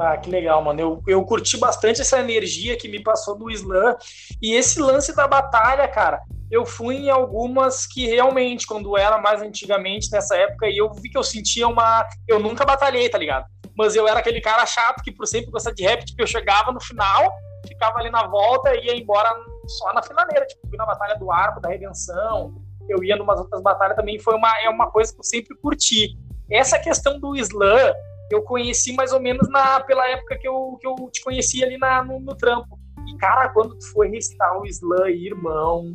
[0.00, 0.80] Ah, que legal, mano.
[0.80, 3.94] Eu, eu curti bastante essa energia que me passou do slam.
[4.40, 9.42] E esse lance da batalha, cara, eu fui em algumas que realmente, quando era mais
[9.42, 12.08] antigamente, nessa época, e eu vi que eu sentia uma.
[12.26, 13.44] Eu nunca batalhei, tá ligado?
[13.76, 16.72] Mas eu era aquele cara chato que por sempre gostava de rap, tipo, eu chegava
[16.72, 17.30] no final,
[17.68, 19.30] ficava ali na volta e ia embora
[19.66, 20.46] só na finaleira.
[20.46, 22.54] Tipo, fui na Batalha do Arco, da Redenção,
[22.88, 26.16] eu ia numas outras batalhas também, foi uma, é uma coisa que eu sempre curti.
[26.50, 27.92] Essa questão do slam,
[28.30, 31.76] eu conheci mais ou menos na, pela época que eu, que eu te conheci ali
[31.76, 32.78] na, no, no trampo.
[33.06, 35.94] E, cara, quando tu foi recitar o slam, irmão,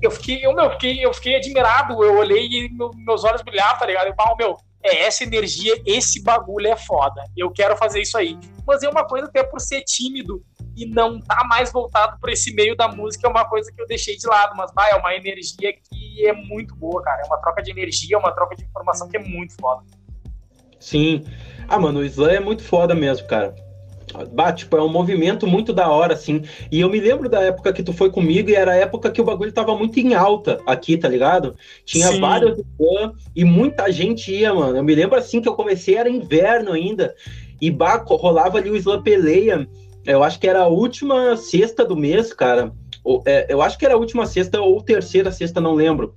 [0.00, 3.78] eu fiquei, eu, meu, fiquei, eu fiquei admirado, eu olhei e meu, meus olhos brilhavam,
[3.78, 4.06] tá ligado?
[4.06, 7.24] Eu falo, meu, é essa energia, esse bagulho é foda.
[7.36, 8.38] Eu quero fazer isso aí.
[8.66, 10.42] Mas é uma coisa até por ser tímido
[10.76, 13.86] e não tá mais voltado para esse meio da música, é uma coisa que eu
[13.86, 17.22] deixei de lado, mas vai, é uma energia que é muito boa, cara.
[17.22, 19.82] É uma troca de energia, é uma troca de informação que é muito foda.
[20.78, 21.24] Sim.
[21.68, 23.54] Ah, mano, o slam é muito foda mesmo, cara.
[24.32, 26.42] Bah, tipo, é um movimento muito da hora, assim.
[26.72, 29.20] E eu me lembro da época que tu foi comigo e era a época que
[29.20, 31.54] o bagulho tava muito em alta aqui, tá ligado?
[31.84, 32.20] Tinha Sim.
[32.20, 34.78] vários fãs e muita gente ia, mano.
[34.78, 37.14] Eu me lembro assim que eu comecei, era inverno ainda.
[37.60, 39.68] E bah, rolava ali o Slam Peleia.
[40.06, 42.72] Eu acho que era a última sexta do mês, cara.
[43.26, 46.14] É, eu acho que era a última sexta ou terceira sexta, não lembro.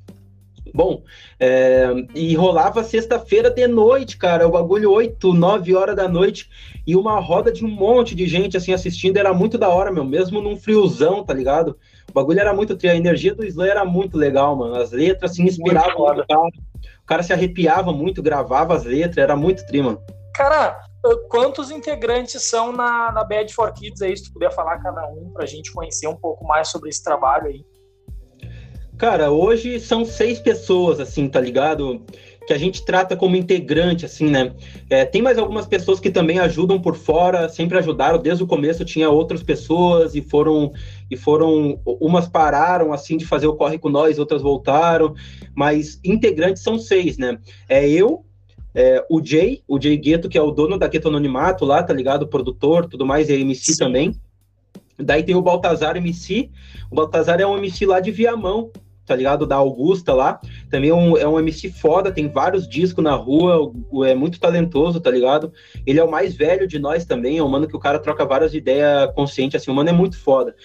[0.74, 1.04] Bom,
[1.40, 6.50] é, e rolava sexta-feira de noite, cara, o bagulho 8, 9 horas da noite,
[6.88, 10.06] e uma roda de um monte de gente, assim, assistindo, era muito da hora, meu,
[10.06, 11.78] mesmo num friozão, tá ligado?
[12.10, 15.42] O bagulho era muito, a energia do Slam era muito legal, mano, as letras se
[15.42, 16.48] inspiravam no cara,
[17.04, 20.02] o cara se arrepiava muito, gravava as letras, era muito tri, mano.
[20.34, 20.80] Cara,
[21.30, 25.32] quantos integrantes são na, na Bad for Kids aí, se tu puder falar cada um,
[25.34, 27.66] pra gente conhecer um pouco mais sobre esse trabalho aí?
[29.02, 32.06] Cara, hoje são seis pessoas, assim, tá ligado?
[32.46, 34.54] Que a gente trata como integrante, assim, né?
[34.92, 38.20] É, tem mais algumas pessoas que também ajudam por fora, sempre ajudaram.
[38.20, 40.72] Desde o começo tinha outras pessoas e foram,
[41.10, 45.16] e foram, umas pararam, assim, de fazer o corre com nós, outras voltaram.
[45.56, 47.40] Mas integrantes são seis, né?
[47.68, 48.24] É eu,
[48.76, 51.92] é, o Jay, o Jay Gueto, que é o dono da Gueto Anonimato lá, tá
[51.92, 52.22] ligado?
[52.22, 53.84] O produtor, tudo mais, e a MC Sim.
[53.84, 54.16] também.
[54.96, 56.52] Daí tem o Baltazar MC.
[56.92, 58.70] O Baltazar é um MC lá de Viamão,
[59.06, 59.46] tá ligado?
[59.46, 60.40] Da Augusta lá.
[60.70, 63.72] Também é um, é um MC foda, tem vários discos na rua,
[64.06, 65.52] é muito talentoso, tá ligado?
[65.86, 68.26] Ele é o mais velho de nós também, é um mano que o cara troca
[68.26, 70.56] várias ideias conscientes, assim, o mano é muito foda.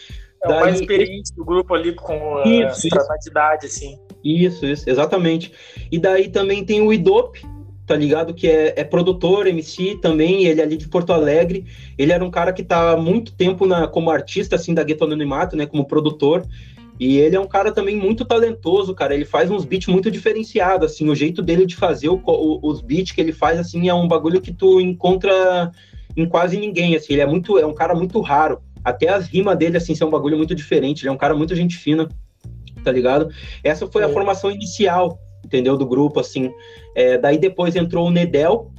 [0.43, 3.99] É Daí, o mais experiente do grupo ali com isso, uh, de idade, assim.
[4.23, 5.53] Isso, isso, exatamente.
[5.91, 7.41] E daí também tem o Idop,
[7.87, 8.35] tá ligado?
[8.35, 11.65] Que é, é, produtor, MC também, ele é ali de Porto Alegre.
[11.97, 15.05] Ele era um cara que tá há muito tempo na, como artista, assim, da Gueto
[15.05, 15.65] Anonimato, né?
[15.67, 16.45] Como produtor.
[16.99, 19.15] E ele é um cara também muito talentoso, cara.
[19.15, 21.09] Ele faz uns beats muito diferenciados, assim.
[21.09, 24.09] O jeito dele de fazer o, o, os beats que ele faz, assim, é um
[24.09, 25.71] bagulho que tu encontra
[26.17, 27.13] em quase ninguém, assim.
[27.13, 28.61] Ele é muito, é um cara muito raro.
[28.83, 31.03] Até as rimas dele, assim, são um bagulho muito diferente.
[31.03, 32.09] Ele é um cara muito gente fina,
[32.83, 33.29] tá ligado?
[33.63, 34.13] Essa foi a é.
[34.13, 35.77] formação inicial, entendeu?
[35.77, 36.51] Do grupo, assim.
[36.95, 38.73] É, daí depois entrou o Nedel,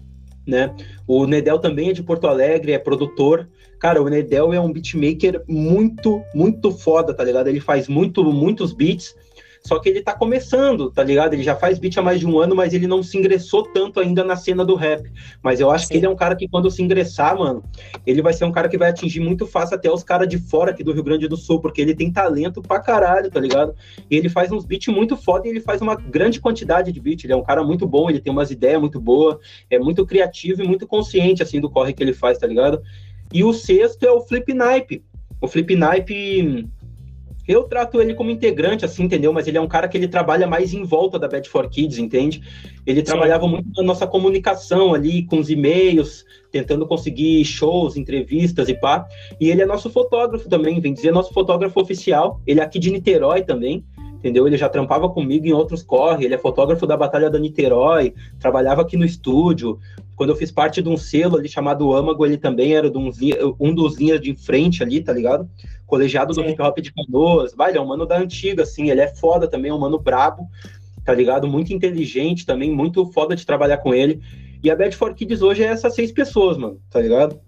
[0.48, 0.74] né?
[1.06, 3.48] O Nedel também é de Porto Alegre, é produtor.
[3.80, 7.48] Cara, o Nedel é um beatmaker muito, muito foda, tá ligado?
[7.48, 9.16] Ele faz muito, muitos beats.
[9.68, 11.34] Só que ele tá começando, tá ligado?
[11.34, 14.00] Ele já faz beat há mais de um ano, mas ele não se ingressou tanto
[14.00, 15.12] ainda na cena do rap.
[15.44, 15.92] Mas eu acho Sim.
[15.92, 17.62] que ele é um cara que quando se ingressar, mano,
[18.06, 20.72] ele vai ser um cara que vai atingir muito fácil até os caras de fora
[20.72, 23.76] aqui do Rio Grande do Sul, porque ele tem talento pra caralho, tá ligado?
[24.10, 27.26] E ele faz uns beats muito foda e ele faz uma grande quantidade de beat.
[27.26, 29.36] Ele é um cara muito bom, ele tem umas ideias muito boas,
[29.70, 32.82] é muito criativo e muito consciente, assim, do corre que ele faz, tá ligado?
[33.34, 35.04] E o sexto é o Flip Nipe.
[35.42, 36.68] O Flip Nipe
[37.48, 39.32] eu trato ele como integrante, assim, entendeu?
[39.32, 41.98] Mas ele é um cara que ele trabalha mais em volta da Bad for Kids,
[41.98, 42.42] entende?
[42.86, 43.06] Ele Sim.
[43.06, 49.08] trabalhava muito na nossa comunicação ali, com os e-mails, tentando conseguir shows, entrevistas e pá.
[49.40, 52.42] E ele é nosso fotógrafo também, vem dizer nosso fotógrafo oficial.
[52.46, 53.86] Ele é aqui de Niterói também
[54.18, 54.46] entendeu?
[54.46, 58.82] Ele já trampava comigo em outros corre, ele é fotógrafo da Batalha da Niterói, trabalhava
[58.82, 59.80] aqui no estúdio.
[60.16, 63.12] Quando eu fiz parte de um selo ali chamado Âmago, ele também era um,
[63.60, 65.48] um dos linhas de frente ali, tá ligado?
[65.88, 67.56] colegiado do hip hop de Canoas.
[67.56, 69.98] Vai, ele é um mano da antiga, assim, ele é foda também, é um mano
[69.98, 70.48] brabo,
[71.04, 71.48] tá ligado?
[71.48, 74.22] Muito inteligente também, muito foda de trabalhar com ele.
[74.62, 77.40] E a Bad for Kids hoje é essas seis pessoas, mano, tá ligado?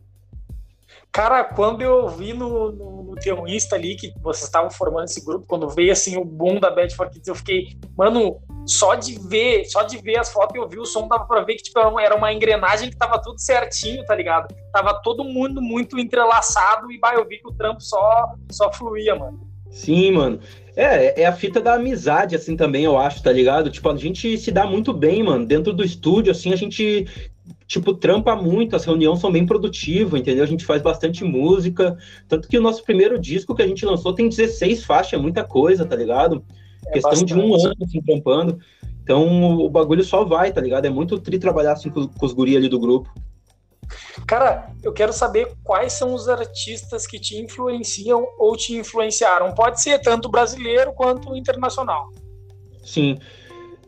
[1.12, 5.26] Cara, quando eu vi no, no, no teu Insta ali que vocês estavam formando esse
[5.26, 9.20] grupo, quando veio assim o boom da Bad for Kids, eu fiquei, mano, só de
[9.28, 12.00] ver, só de ver as fotos e ouvir o som, dava pra ver que tipo,
[12.00, 14.54] era uma engrenagem que tava tudo certinho, tá ligado?
[14.72, 19.16] Tava todo mundo muito entrelaçado e bah, eu vi que o trampo só, só fluía,
[19.16, 19.50] mano.
[19.72, 20.40] Sim, mano.
[20.76, 23.70] É, é a fita da amizade, assim, também, eu acho, tá ligado?
[23.70, 25.46] Tipo, a gente se dá muito bem, mano.
[25.46, 27.06] Dentro do estúdio, assim, a gente
[27.70, 30.44] tipo, trampa muito, as reuniões são bem produtivas, entendeu?
[30.44, 31.96] A gente faz bastante música,
[32.28, 35.44] tanto que o nosso primeiro disco que a gente lançou tem 16 faixas, é muita
[35.44, 36.44] coisa, tá ligado?
[36.88, 37.34] É Questão bastante.
[37.36, 38.60] de um ano, assim, trampando.
[39.04, 40.86] Então, o bagulho só vai, tá ligado?
[40.86, 43.14] É muito tri trabalhar, assim, com, com os guri ali do grupo.
[44.26, 49.54] Cara, eu quero saber quais são os artistas que te influenciam ou te influenciaram.
[49.54, 52.10] Pode ser tanto brasileiro quanto internacional.
[52.84, 53.20] Sim.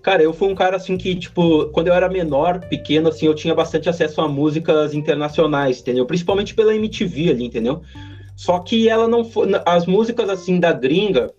[0.01, 3.35] Cara, eu fui um cara assim que, tipo, quando eu era menor, pequeno, assim, eu
[3.35, 6.05] tinha bastante acesso a músicas internacionais, entendeu?
[6.05, 7.81] Principalmente pela MTV ali, entendeu?
[8.35, 9.49] Só que ela não foi.
[9.65, 11.31] As músicas assim da gringa,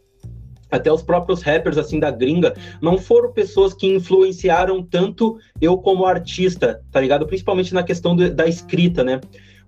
[0.71, 6.07] até os próprios rappers assim da gringa, não foram pessoas que influenciaram tanto eu como
[6.07, 7.27] artista, tá ligado?
[7.27, 9.21] Principalmente na questão do, da escrita, né?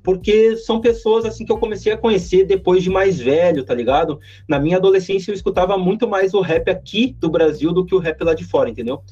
[0.05, 4.21] Porque são pessoas assim que eu comecei a conhecer depois de mais velho, tá ligado?
[4.47, 7.99] Na minha adolescência eu escutava muito mais o rap aqui do Brasil do que o
[7.99, 9.03] rap lá de fora, entendeu?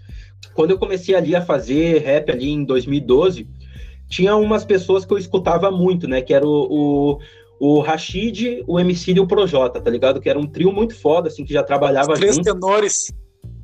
[0.52, 3.48] Quando eu comecei ali a fazer rap ali em 2012,
[4.07, 6.20] tinha umas pessoas que eu escutava muito, né?
[6.20, 7.18] Que era o, o,
[7.59, 10.20] o Rashid, o MC e o Projota, tá ligado?
[10.20, 12.52] Que era um trio muito foda, assim, que já trabalhava três junto.
[12.52, 13.11] tenores.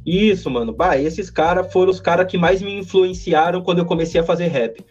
[0.06, 0.72] Isso, mano.
[0.72, 4.46] Bah, esses caras foram os caras que mais me influenciaram quando eu comecei a fazer
[4.46, 4.82] rap.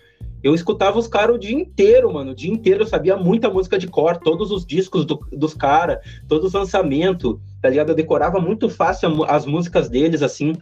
[0.43, 2.31] Eu escutava os caras o dia inteiro, mano.
[2.31, 5.99] O dia inteiro eu sabia muita música de cor, todos os discos do, dos caras,
[6.27, 7.89] todos os lançamentos, tá ligado?
[7.89, 10.53] Eu decorava muito fácil as músicas deles, assim.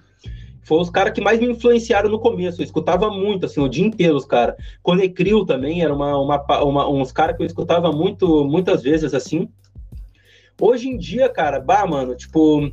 [0.63, 2.61] Foi os caras que mais me influenciaram no começo.
[2.61, 4.55] Eu escutava muito, assim, o dia inteiro os caras.
[4.81, 9.47] Conecrio também era uma, uma, uma uns caras que eu escutava muito, muitas vezes, assim.
[10.59, 12.71] Hoje em dia, cara, bah, mano, tipo,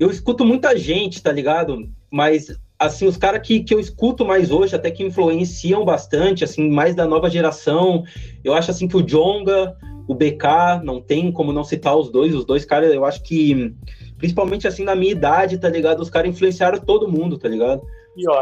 [0.00, 1.88] eu escuto muita gente, tá ligado?
[2.10, 6.70] Mas assim, os caras que, que eu escuto mais hoje, até que influenciam bastante, assim,
[6.70, 8.04] mais da nova geração,
[8.42, 12.34] eu acho, assim, que o Jonga, o BK, não tem como não citar os dois,
[12.34, 13.74] os dois caras, eu acho que,
[14.18, 16.00] principalmente, assim, na minha idade, tá ligado?
[16.00, 17.82] Os caras influenciaram todo mundo, tá ligado?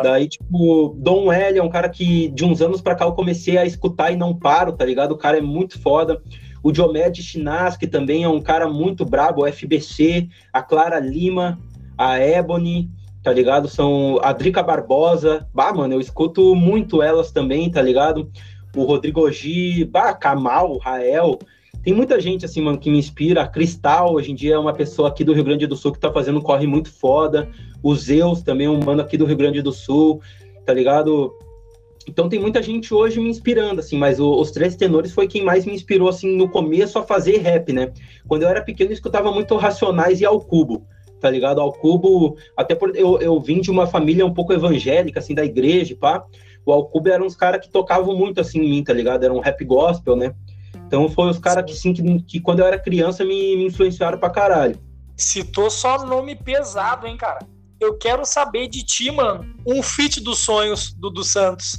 [0.03, 3.57] Daí, tipo, Dom L é um cara que, de uns anos pra cá, eu comecei
[3.57, 5.13] a escutar e não paro, tá ligado?
[5.13, 6.21] O cara é muito foda.
[6.63, 11.59] O Diomed Chinas, que também é um cara muito brabo, o FBC, a Clara Lima,
[11.97, 12.91] a Ebony,
[13.23, 13.69] tá ligado?
[13.69, 18.31] São a Drica Barbosa, bah, mano, eu escuto muito elas também, tá ligado?
[18.75, 21.39] O Rodrigo G, bah, Kamal, Rael,
[21.83, 23.43] tem muita gente, assim, mano, que me inspira.
[23.43, 25.99] A Cristal, hoje em dia, é uma pessoa aqui do Rio Grande do Sul que
[25.99, 27.49] tá fazendo um corre muito foda.
[27.83, 30.21] O Zeus, também um mano aqui do Rio Grande do Sul,
[30.67, 31.33] tá ligado?
[32.07, 35.43] Então tem muita gente hoje me inspirando, assim, mas o, os Três Tenores foi quem
[35.43, 37.93] mais me inspirou, assim, no começo a fazer rap, né?
[38.27, 40.87] Quando eu era pequeno, eu escutava muito Racionais e Ao Cubo
[41.21, 41.61] tá ligado?
[41.61, 45.45] Ao Cubo, até por eu, eu vim de uma família um pouco evangélica, assim, da
[45.45, 46.25] igreja, pá.
[46.65, 49.25] O Ao Cubo eram uns caras que tocavam muito, assim, em mim, tá ligado?
[49.25, 50.35] Era um rap gospel, né?
[50.87, 54.19] Então foi os caras que, sim, que, que, quando eu era criança me, me influenciaram
[54.19, 54.79] pra caralho.
[55.17, 57.47] Citou só nome pesado, hein, cara?
[57.79, 61.79] Eu quero saber de ti, mano, um feat dos sonhos do, do Santos.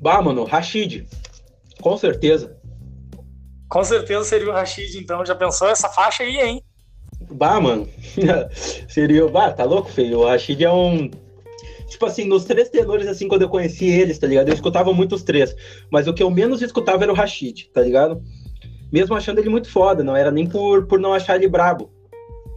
[0.00, 1.06] Bah, mano, Rashid.
[1.80, 2.56] Com certeza.
[3.68, 5.24] Com certeza seria o Rashid, então.
[5.24, 6.64] Já pensou essa faixa aí, hein?
[7.32, 7.88] Bah, mano.
[8.88, 9.26] Seria.
[9.28, 10.20] Bah, tá louco, feio?
[10.20, 11.10] O Rashid é um.
[11.88, 14.48] Tipo assim, nos três tenores, assim, quando eu conheci eles, tá ligado?
[14.48, 15.54] Eu escutava muito os três.
[15.90, 18.22] Mas o que eu menos escutava era o Rashid, tá ligado?
[18.90, 21.90] Mesmo achando ele muito foda, não era nem por, por não achar ele brabo.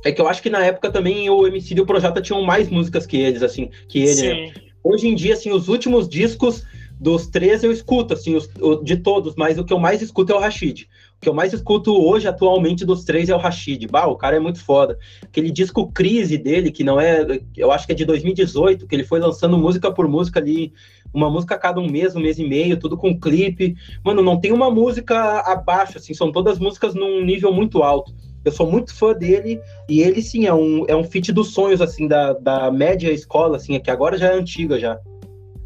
[0.06, 2.70] É que eu acho que na época também o MC e o Projota tinham mais
[2.70, 4.54] músicas que eles, assim, que ele, né?
[4.84, 6.64] Hoje em dia, assim, os últimos discos
[7.00, 8.50] dos três eu escuto, assim, os,
[8.84, 10.88] de todos, mas o que eu mais escuto é o Rashid.
[11.26, 13.88] Que eu mais escuto hoje, atualmente, dos três é o Rashid.
[13.88, 14.96] Bah, o cara é muito foda.
[15.24, 19.04] Aquele disco Crise dele, que não é, eu acho que é de 2018, que ele
[19.04, 20.72] foi lançando música por música ali,
[21.12, 23.76] uma música a cada um mês, um mês e meio, tudo com clipe.
[24.04, 28.14] Mano, não tem uma música abaixo, assim, são todas músicas num nível muito alto.
[28.44, 29.60] Eu sou muito fã dele
[29.90, 33.58] e ele sim é um, é um feat dos sonhos assim da, da média escola
[33.58, 35.00] assim, é que agora já é antiga já.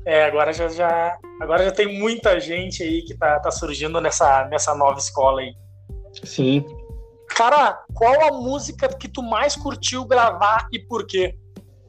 [0.05, 4.45] É, agora já, já agora já tem muita gente aí que tá, tá surgindo nessa,
[4.45, 5.53] nessa nova escola aí.
[6.23, 6.65] Sim.
[7.29, 11.35] Cara, qual a música que tu mais curtiu gravar e por quê?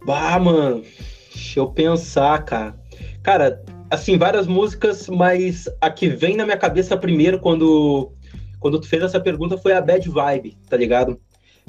[0.05, 0.85] Bah, mano,
[1.33, 2.79] deixa eu pensar, cara.
[3.23, 8.13] Cara, assim, várias músicas, mas a que vem na minha cabeça primeiro quando
[8.59, 11.19] quando tu fez essa pergunta foi a Bad Vibe, tá ligado?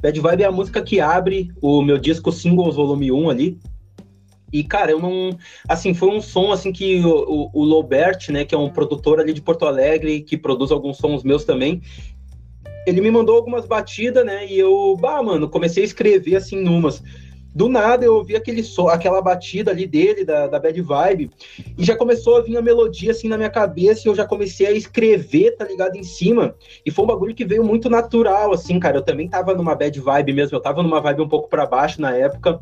[0.01, 3.59] Bad Vibe é a música que abre o meu disco Singles Volume 1 ali.
[4.51, 5.37] E, cara, eu não.
[5.67, 9.19] Assim, foi um som assim que o, o, o Lobert, né, que é um produtor
[9.19, 11.81] ali de Porto Alegre, que produz alguns sons meus também,
[12.85, 14.45] ele me mandou algumas batidas, né?
[14.47, 17.01] E eu, bah, mano, comecei a escrever assim numas
[17.53, 21.31] do nada eu ouvi aquele so, aquela batida ali dele, da, da Bad Vibe,
[21.77, 24.65] e já começou a vir a melodia assim na minha cabeça, e eu já comecei
[24.65, 28.79] a escrever, tá ligado, em cima, e foi um bagulho que veio muito natural, assim,
[28.79, 31.65] cara, eu também tava numa bad vibe mesmo, eu tava numa vibe um pouco para
[31.65, 32.59] baixo na época,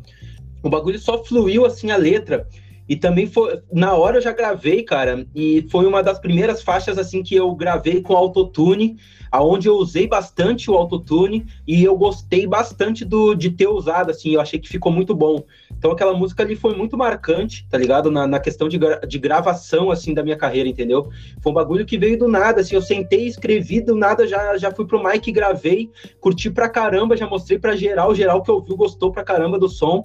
[0.62, 2.46] o bagulho só fluiu, assim, a letra,
[2.90, 6.98] e também foi, na hora eu já gravei, cara, e foi uma das primeiras faixas,
[6.98, 8.96] assim, que eu gravei com autotune,
[9.30, 14.34] aonde eu usei bastante o autotune e eu gostei bastante do, de ter usado, assim,
[14.34, 15.44] eu achei que ficou muito bom.
[15.70, 18.10] Então aquela música ali foi muito marcante, tá ligado?
[18.10, 21.10] Na, na questão de, de gravação, assim, da minha carreira, entendeu?
[21.40, 24.74] Foi um bagulho que veio do nada, assim, eu sentei, escrevi, do nada já, já
[24.74, 29.12] fui pro mic, gravei, curti pra caramba, já mostrei pra geral, geral que ouviu, gostou
[29.12, 30.02] pra caramba do som,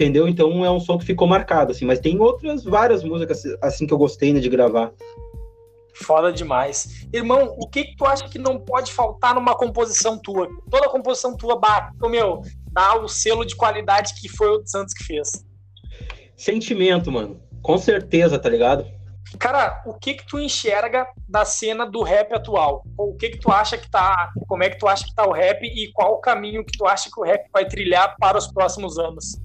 [0.00, 0.26] entendeu?
[0.26, 3.92] Então é um som que ficou marcado, assim, mas tem outras várias músicas, assim, que
[3.92, 4.92] eu gostei, né, de gravar.
[5.94, 7.06] Foda demais.
[7.12, 10.48] Irmão, o que, que tu acha que não pode faltar numa composição tua?
[10.70, 12.40] Toda composição tua bate, meu,
[12.72, 15.44] dá o selo de qualidade que foi o Santos que fez.
[16.34, 17.38] Sentimento, mano.
[17.60, 18.86] Com certeza, tá ligado?
[19.38, 22.82] Cara, o que que tu enxerga da cena do rap atual?
[22.96, 25.32] O que que tu acha que tá, como é que tu acha que tá o
[25.32, 28.50] rap e qual o caminho que tu acha que o rap vai trilhar para os
[28.50, 29.38] próximos anos?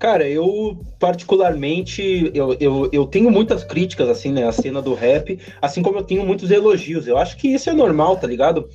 [0.00, 5.38] Cara, eu particularmente, eu, eu, eu tenho muitas críticas, assim, né, a cena do rap,
[5.60, 7.06] assim como eu tenho muitos elogios.
[7.06, 8.66] Eu acho que isso é normal, tá ligado?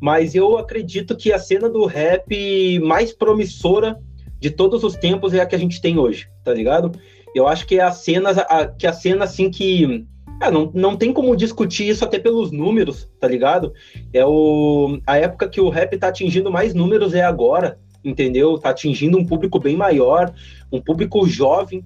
[0.00, 4.00] Mas eu acredito que a cena do rap mais promissora
[4.40, 6.92] de todos os tempos é a que a gente tem hoje, tá ligado?
[7.34, 10.06] Eu acho que é a cena, a, que a cena, assim, que...
[10.40, 13.74] Ah, não, não tem como discutir isso até pelos números, tá ligado?
[14.14, 18.58] É o, a época que o rap tá atingindo mais números é agora, entendeu?
[18.58, 20.32] Tá atingindo um público bem maior,
[20.72, 21.84] um público jovem,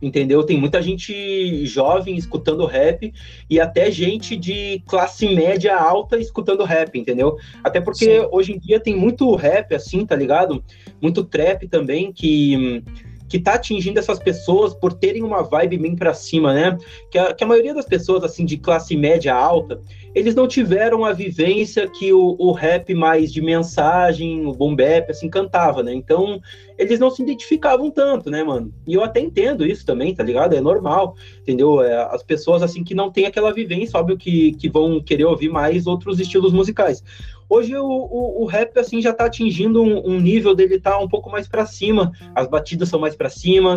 [0.00, 0.42] entendeu?
[0.42, 3.12] Tem muita gente jovem escutando rap
[3.48, 7.36] e até gente de classe média alta escutando rap, entendeu?
[7.62, 8.28] Até porque Sim.
[8.30, 10.62] hoje em dia tem muito rap assim, tá ligado?
[11.00, 12.82] Muito trap também que
[13.28, 16.78] que tá atingindo essas pessoas por terem uma vibe bem para cima, né?
[17.10, 19.80] Que a, que a maioria das pessoas, assim, de classe média alta,
[20.14, 25.10] eles não tiveram a vivência que o, o rap mais de mensagem, o boom bap,
[25.10, 25.92] assim, cantava, né?
[25.92, 26.40] Então,
[26.78, 28.72] eles não se identificavam tanto, né, mano?
[28.86, 30.54] E eu até entendo isso também, tá ligado?
[30.54, 31.82] É normal, entendeu?
[31.82, 35.48] É, as pessoas, assim, que não têm aquela vivência, óbvio que, que vão querer ouvir
[35.48, 37.02] mais outros estilos musicais.
[37.48, 41.08] Hoje o, o, o, rap assim já tá atingindo um, um, nível dele tá um
[41.08, 43.74] pouco mais para cima, as batidas são mais para cima,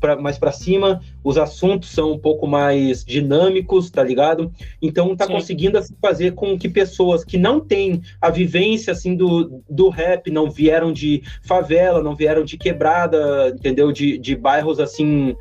[0.00, 4.50] pra, mais para cima, os assuntos são um pouco mais dinâmicos, tá ligado?
[4.80, 5.32] Então tá Sim.
[5.32, 10.30] conseguindo assim, fazer com que pessoas que não têm a vivência assim do, do rap,
[10.30, 13.92] não vieram de favela, não vieram de quebrada, entendeu?
[13.92, 15.36] De, de bairros assim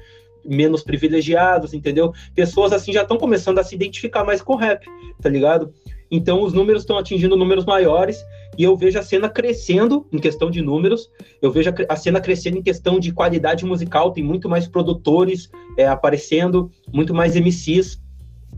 [0.45, 2.13] menos privilegiados, entendeu?
[2.35, 4.85] Pessoas assim já estão começando a se identificar mais com o rap,
[5.21, 5.73] tá ligado?
[6.11, 8.23] Então os números estão atingindo números maiores
[8.57, 11.09] e eu vejo a cena crescendo em questão de números,
[11.41, 15.87] eu vejo a cena crescendo em questão de qualidade musical, tem muito mais produtores é,
[15.87, 18.01] aparecendo, muito mais MCs,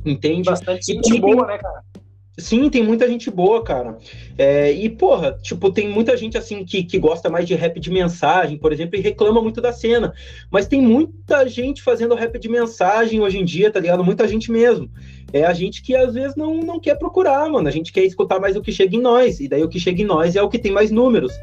[0.05, 0.49] entende?
[0.49, 1.83] Bastante gente boa, né, cara?
[2.37, 3.97] Sim, tem muita gente boa, cara.
[4.37, 7.91] É, e, porra, tipo, tem muita gente, assim, que, que gosta mais de rap de
[7.91, 10.13] mensagem, por exemplo, e reclama muito da cena.
[10.49, 14.03] Mas tem muita gente fazendo rap de mensagem hoje em dia, tá ligado?
[14.03, 14.89] Muita gente mesmo.
[15.33, 17.67] É a gente que, às vezes, não, não quer procurar, mano.
[17.67, 19.39] A gente quer escutar mais o que chega em nós.
[19.39, 21.33] E daí o que chega em nós é o que tem mais números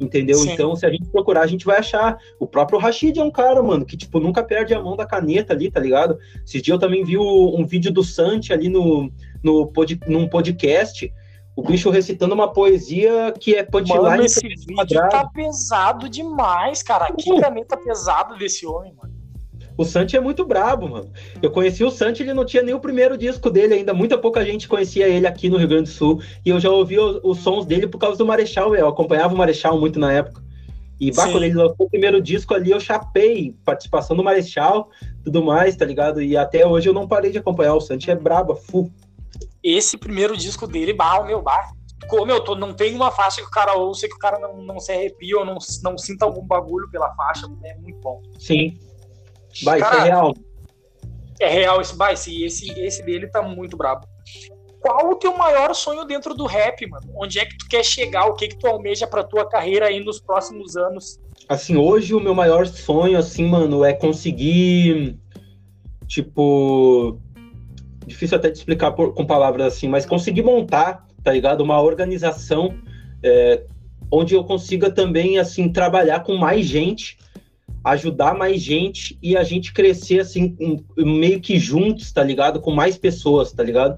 [0.00, 0.38] entendeu?
[0.38, 0.52] Sim.
[0.52, 2.18] Então, se a gente procurar, a gente vai achar.
[2.38, 5.52] O próprio Rashid é um cara, mano, que, tipo, nunca perde a mão da caneta
[5.52, 6.18] ali, tá ligado?
[6.46, 9.10] Esse dia eu também vi um vídeo do Santi ali no,
[9.42, 11.12] no pod, num podcast.
[11.56, 14.02] o bicho recitando uma poesia que é punchline.
[14.02, 15.10] Mano, esse vídeo quadrado.
[15.10, 17.12] tá pesado demais, cara.
[17.12, 19.18] Que caneta pesada desse homem, mano.
[19.78, 21.12] O Santi é muito brabo, mano.
[21.40, 23.94] Eu conheci o Santi, ele não tinha nem o primeiro disco dele ainda.
[23.94, 26.20] Muita pouca gente conhecia ele aqui no Rio Grande do Sul.
[26.44, 28.74] E eu já ouvi os, os sons dele por causa do Marechal.
[28.74, 30.42] Eu acompanhava o Marechal muito na época.
[31.00, 34.90] E bah, quando ele lançou o primeiro disco ali, eu chapei participação do Marechal,
[35.22, 36.20] tudo mais, tá ligado?
[36.20, 37.74] E até hoje eu não parei de acompanhar.
[37.74, 38.90] O Santi é brabo, fu.
[39.62, 41.70] Esse primeiro disco dele, bah, meu, bah.
[42.08, 44.62] Como eu tô, não tem uma faixa que o cara ouça que o cara não,
[44.62, 47.46] não se arrepia ou não, não sinta algum bagulho pela faixa.
[47.64, 48.22] É muito bom.
[48.38, 48.78] Sim.
[49.62, 50.34] Vai, Cara, isso é real.
[51.40, 54.06] É real esse, vai, esse, esse, esse dele tá muito brabo.
[54.80, 57.12] Qual o teu maior sonho dentro do rap, mano?
[57.16, 58.26] Onde é que tu quer chegar?
[58.26, 61.18] O que que tu almeja pra tua carreira aí nos próximos anos?
[61.48, 65.18] Assim, hoje o meu maior sonho, assim, mano, é conseguir,
[66.06, 67.18] tipo,
[68.08, 71.60] difícil até de explicar por, com palavras assim, mas conseguir montar, tá ligado?
[71.60, 72.74] Uma organização
[73.22, 73.62] é,
[74.10, 77.18] onde eu consiga também, assim, trabalhar com mais gente
[77.84, 80.56] ajudar mais gente e a gente crescer assim,
[80.96, 82.60] meio que juntos, tá ligado?
[82.60, 83.96] Com mais pessoas, tá ligado?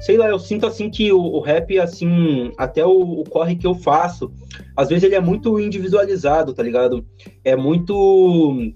[0.00, 3.66] Sei lá, eu sinto assim que o, o rap, assim, até o, o, corre que
[3.66, 4.32] eu faço,
[4.76, 7.06] às vezes ele é muito individualizado, tá ligado?
[7.44, 8.72] É muito.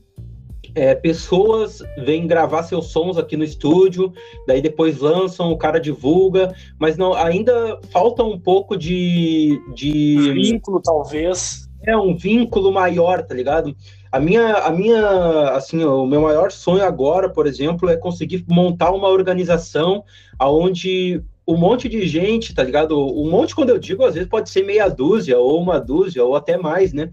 [0.77, 4.13] É, pessoas vêm gravar seus sons aqui no estúdio,
[4.47, 10.79] daí depois lançam, o cara divulga, mas não ainda falta um pouco de, de vínculo,
[10.83, 11.67] talvez.
[11.83, 13.75] É um vínculo maior, tá ligado?
[14.13, 18.91] A minha, a minha, assim, o meu maior sonho agora, por exemplo, é conseguir montar
[18.91, 20.05] uma organização
[20.39, 22.99] aonde um monte de gente, tá ligado?
[22.99, 26.35] Um monte, quando eu digo, às vezes pode ser meia dúzia, ou uma dúzia, ou
[26.35, 27.11] até mais, né?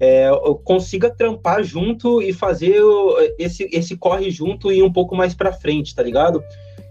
[0.00, 2.80] É, eu consiga trampar junto e fazer
[3.38, 6.42] esse, esse corre junto e ir um pouco mais para frente, tá ligado?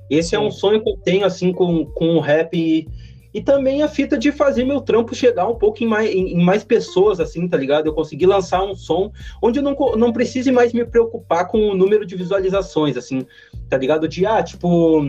[0.10, 2.88] Esse é um sonho que eu tenho, assim, com, com o rap
[3.34, 6.44] e também a fita de fazer meu trampo chegar um pouco em mais, em, em
[6.44, 7.88] mais pessoas, assim, tá ligado?
[7.88, 11.76] Eu consegui lançar um som onde eu não, não precise mais me preocupar com o
[11.76, 13.26] número de visualizações, assim,
[13.68, 14.08] tá ligado?
[14.08, 15.02] De, ah, tipo,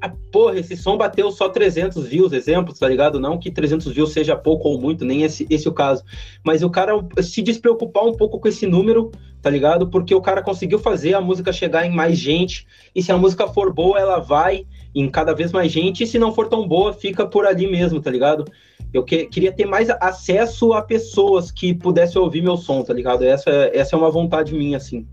[0.00, 3.18] ah, porra, esse som bateu só 300 views, exemplos, tá ligado?
[3.18, 6.04] Não que 300 views seja pouco ou muito, nem esse, esse é o caso.
[6.44, 6.92] Mas o cara
[7.22, 9.88] se despreocupar um pouco com esse número, tá ligado?
[9.88, 13.48] Porque o cara conseguiu fazer a música chegar em mais gente, e se a música
[13.48, 16.92] for boa, ela vai em cada vez mais gente, e se não for tão boa,
[16.92, 18.44] fica por ali mesmo, tá ligado?
[18.92, 23.24] Eu que, queria ter mais acesso a pessoas que pudessem ouvir meu som, tá ligado?
[23.24, 25.06] Essa, essa é uma vontade minha, assim.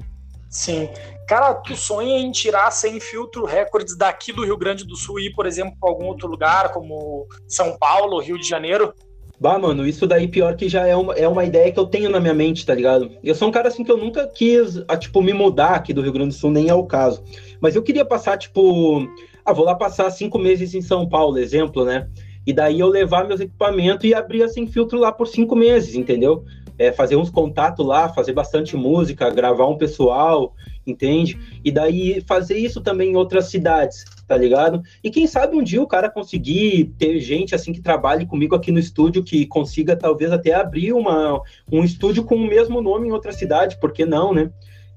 [0.50, 0.88] Sim.
[1.28, 5.28] Cara, tu sonha em tirar sem filtro recordes daqui do Rio Grande do Sul e
[5.28, 8.94] ir, por exemplo, para algum outro lugar, como São Paulo, Rio de Janeiro?
[9.40, 12.10] Bah, mano, isso daí pior que já é uma, é uma ideia que eu tenho
[12.10, 13.12] na minha mente, tá ligado?
[13.24, 16.02] Eu sou um cara assim que eu nunca quis, a, tipo, me mudar aqui do
[16.02, 17.24] Rio Grande do Sul, nem é o caso.
[17.60, 19.06] Mas eu queria passar, tipo,
[19.44, 22.08] ah, vou lá passar cinco meses em São Paulo, exemplo, né?
[22.46, 26.46] E daí eu levar meus equipamentos e abrir sem filtro lá por cinco meses, entendeu?
[26.78, 30.54] É, fazer uns contatos lá, fazer bastante música, gravar um pessoal,
[30.86, 31.40] entende?
[31.64, 34.82] E daí fazer isso também em outras cidades, tá ligado?
[35.04, 38.72] E quem sabe um dia o cara conseguir ter gente assim que trabalhe comigo aqui
[38.72, 43.12] no estúdio, que consiga talvez até abrir uma, um estúdio com o mesmo nome em
[43.12, 44.52] outra cidade, por que não, né?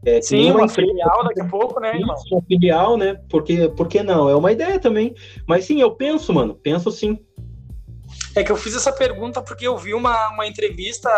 [0.05, 2.17] É, Sim, uma, uma filial daqui a pouco, né, irmão?
[2.31, 3.21] Uma filial, né?
[3.29, 4.29] Porque, por que não?
[4.29, 5.15] É uma ideia também.
[5.47, 6.55] Mas sim, eu penso, mano.
[6.55, 7.19] Penso sim.
[8.35, 11.11] É que eu fiz essa pergunta porque eu vi uma, uma entrevista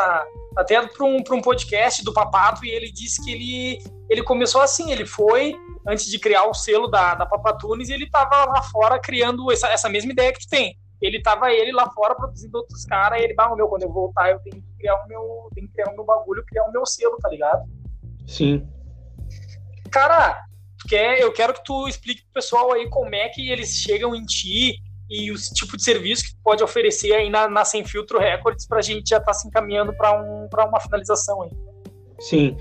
[0.59, 3.79] até para um, um podcast do Papato e ele disse que ele,
[4.11, 5.55] ele começou assim, ele foi,
[5.87, 9.69] antes de criar o selo da, da Papatunes, e ele estava lá fora criando essa,
[9.69, 10.77] essa mesma ideia que tu tem.
[11.01, 14.33] Ele tava ele lá fora produzindo outros caras, e ele, bah, meu, quando eu voltar,
[14.33, 16.85] eu tenho que criar o meu, tenho que criar o meu bagulho, criar o meu
[16.85, 17.63] selo, tá ligado?
[18.27, 18.69] Sim.
[19.93, 20.43] Cara,
[20.89, 24.25] quer, eu quero que tu explique pro pessoal aí como é que eles chegam em
[24.25, 24.75] ti
[25.09, 28.81] e o tipo de serviço que pode oferecer aí na, na Sem Filtro Records pra
[28.81, 31.51] gente já estar tá se encaminhando para um, uma finalização aí.
[32.21, 32.57] Sim.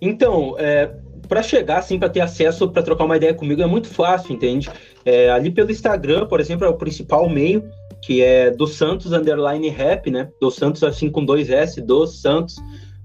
[0.00, 0.92] Então, é,
[1.28, 4.70] para chegar, assim, para ter acesso, para trocar uma ideia comigo, é muito fácil, entende?
[5.04, 7.70] É, ali pelo Instagram, por exemplo, é o principal meio,
[8.02, 10.28] que é do Santos Underline Rap, né?
[10.40, 12.56] Do Santos, assim, com dois S, do Santos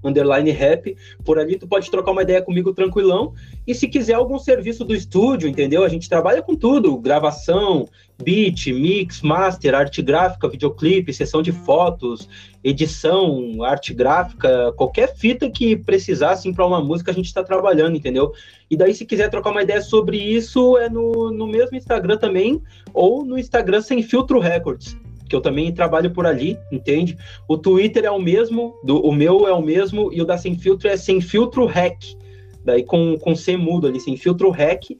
[0.08, 0.96] underline rap.
[1.24, 3.34] Por ali tu pode trocar uma ideia comigo tranquilão.
[3.66, 5.84] E se quiser algum serviço do estúdio, entendeu?
[5.84, 7.86] A gente trabalha com tudo: gravação,
[8.22, 12.28] beat, mix, master, arte gráfica, videoclipe, sessão de fotos,
[12.62, 17.96] edição, arte gráfica, qualquer fita que precisar assim para uma música a gente está trabalhando,
[17.96, 18.32] entendeu?
[18.70, 22.62] E daí se quiser trocar uma ideia sobre isso é no, no mesmo Instagram também
[22.92, 24.96] ou no Instagram sem filtro records
[25.28, 27.16] que eu também trabalho por ali, entende?
[27.48, 30.56] O Twitter é o mesmo, do, o meu é o mesmo, e o da Sem
[30.56, 31.98] Filtro é Sem Filtro Hack,
[32.64, 34.96] daí com, com C mudo ali, Sem Filtro Hack.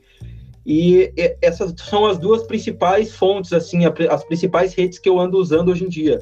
[0.69, 5.71] E essas são as duas principais fontes, assim, as principais redes que eu ando usando
[5.71, 6.21] hoje em dia.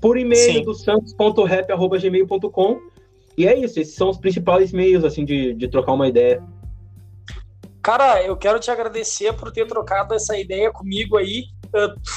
[0.00, 2.80] Por e-mail do santos.rap.gmail.com.
[3.36, 6.42] E é isso, esses são os principais meios, assim, de, de trocar uma ideia.
[7.82, 11.44] Cara, eu quero te agradecer por ter trocado essa ideia comigo aí.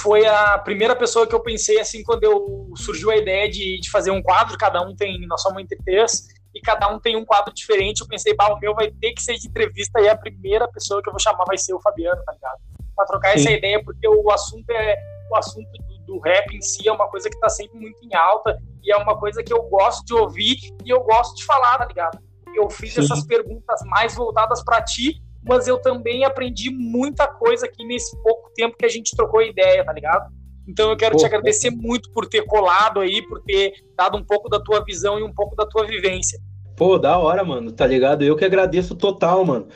[0.01, 3.89] Foi a primeira pessoa que eu pensei, assim, quando eu surgiu a ideia de, de
[3.89, 7.25] fazer um quadro, cada um tem, nós somos entre três, e cada um tem um
[7.25, 8.01] quadro diferente.
[8.01, 11.01] Eu pensei, bah, o meu vai ter que ser de entrevista e a primeira pessoa
[11.01, 12.59] que eu vou chamar vai ser o Fabiano, tá ligado?
[12.95, 13.39] Pra trocar Sim.
[13.39, 14.97] essa ideia, porque o assunto é
[15.31, 18.15] o assunto do, do, rap em si é uma coisa que tá sempre muito em
[18.15, 21.77] alta e é uma coisa que eu gosto de ouvir e eu gosto de falar,
[21.77, 22.19] tá ligado?
[22.55, 23.01] Eu fiz Sim.
[23.01, 28.51] essas perguntas mais voltadas para ti, mas eu também aprendi muita coisa aqui nesse pouco
[28.53, 30.31] tempo que a gente trocou ideia, tá ligado?
[30.67, 34.23] Então eu quero Pô, te agradecer muito por ter colado aí, por ter dado um
[34.23, 36.39] pouco da tua visão e um pouco da tua vivência.
[36.75, 38.23] Pô, da hora, mano, tá ligado?
[38.23, 39.67] Eu que agradeço total, mano.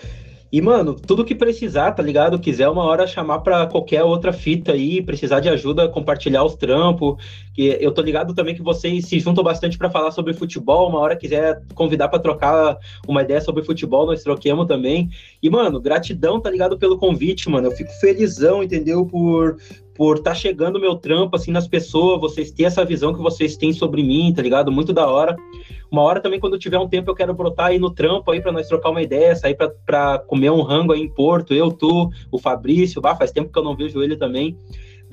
[0.53, 2.37] E, mano, tudo que precisar, tá ligado?
[2.37, 7.15] Quiser uma hora chamar pra qualquer outra fita aí, precisar de ajuda, compartilhar os trampos.
[7.55, 10.87] Que eu tô ligado também que vocês se juntam bastante para falar sobre futebol.
[10.87, 12.77] Uma hora quiser convidar para trocar
[13.07, 15.09] uma ideia sobre futebol, nós troquemos também.
[15.41, 17.69] E, mano, gratidão, tá ligado, pelo convite, mano.
[17.69, 19.07] Eu fico felizão, entendeu?
[19.07, 19.57] Por
[19.95, 23.55] por estar tá chegando meu trampo assim nas pessoas, vocês ter essa visão que vocês
[23.55, 24.71] têm sobre mim, tá ligado?
[24.71, 25.35] Muito da hora.
[25.91, 28.51] Uma hora também, quando tiver um tempo, eu quero brotar aí no trampo aí para
[28.51, 32.39] nós trocar uma ideia, sair para comer um rango aí em Porto, eu, tu, o
[32.39, 34.57] Fabrício, bah, faz tempo que eu não vejo ele também.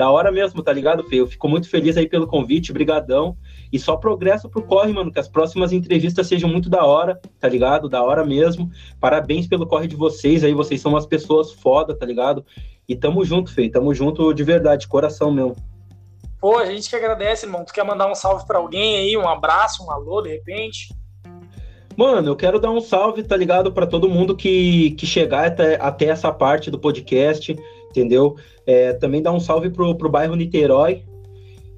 [0.01, 1.17] Da hora mesmo, tá ligado, Fê?
[1.17, 3.37] Eu fico muito feliz aí pelo convite, brigadão.
[3.71, 7.47] E só progresso pro corre, mano, que as próximas entrevistas sejam muito da hora, tá
[7.47, 7.87] ligado?
[7.87, 8.71] Da hora mesmo.
[8.99, 12.43] Parabéns pelo corre de vocês aí, vocês são umas pessoas foda, tá ligado?
[12.89, 15.55] E tamo junto, Fê, tamo junto de verdade, coração mesmo.
[16.41, 17.63] Pô, a gente que agradece, irmão.
[17.63, 20.95] Tu quer mandar um salve para alguém aí, um abraço, um alô, de repente?
[21.95, 25.79] Mano, eu quero dar um salve, tá ligado, para todo mundo que, que chegar até,
[25.79, 27.55] até essa parte do podcast,
[27.91, 28.37] entendeu?
[28.67, 31.03] É, também dar um salve pro, pro bairro Niterói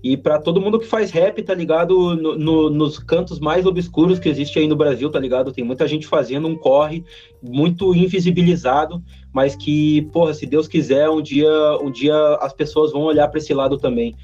[0.02, 2.16] e para todo mundo que faz rap, tá ligado?
[2.16, 5.52] No, no, nos cantos mais obscuros que existe aí no Brasil, tá ligado?
[5.52, 7.04] Tem muita gente fazendo um corre
[7.40, 9.00] muito invisibilizado,
[9.32, 11.48] mas que, porra, se Deus quiser, um dia,
[11.80, 14.16] um dia as pessoas vão olhar para esse lado também.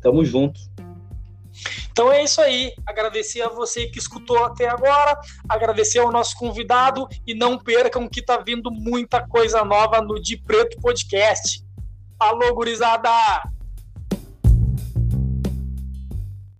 [0.00, 0.60] Tamo junto.
[1.94, 2.74] Então é isso aí.
[2.84, 5.16] Agradecer a você que escutou até agora,
[5.48, 10.36] agradecer ao nosso convidado e não percam que tá vindo muita coisa nova no De
[10.36, 11.64] Preto Podcast.
[12.18, 13.53] Falou, gurizada!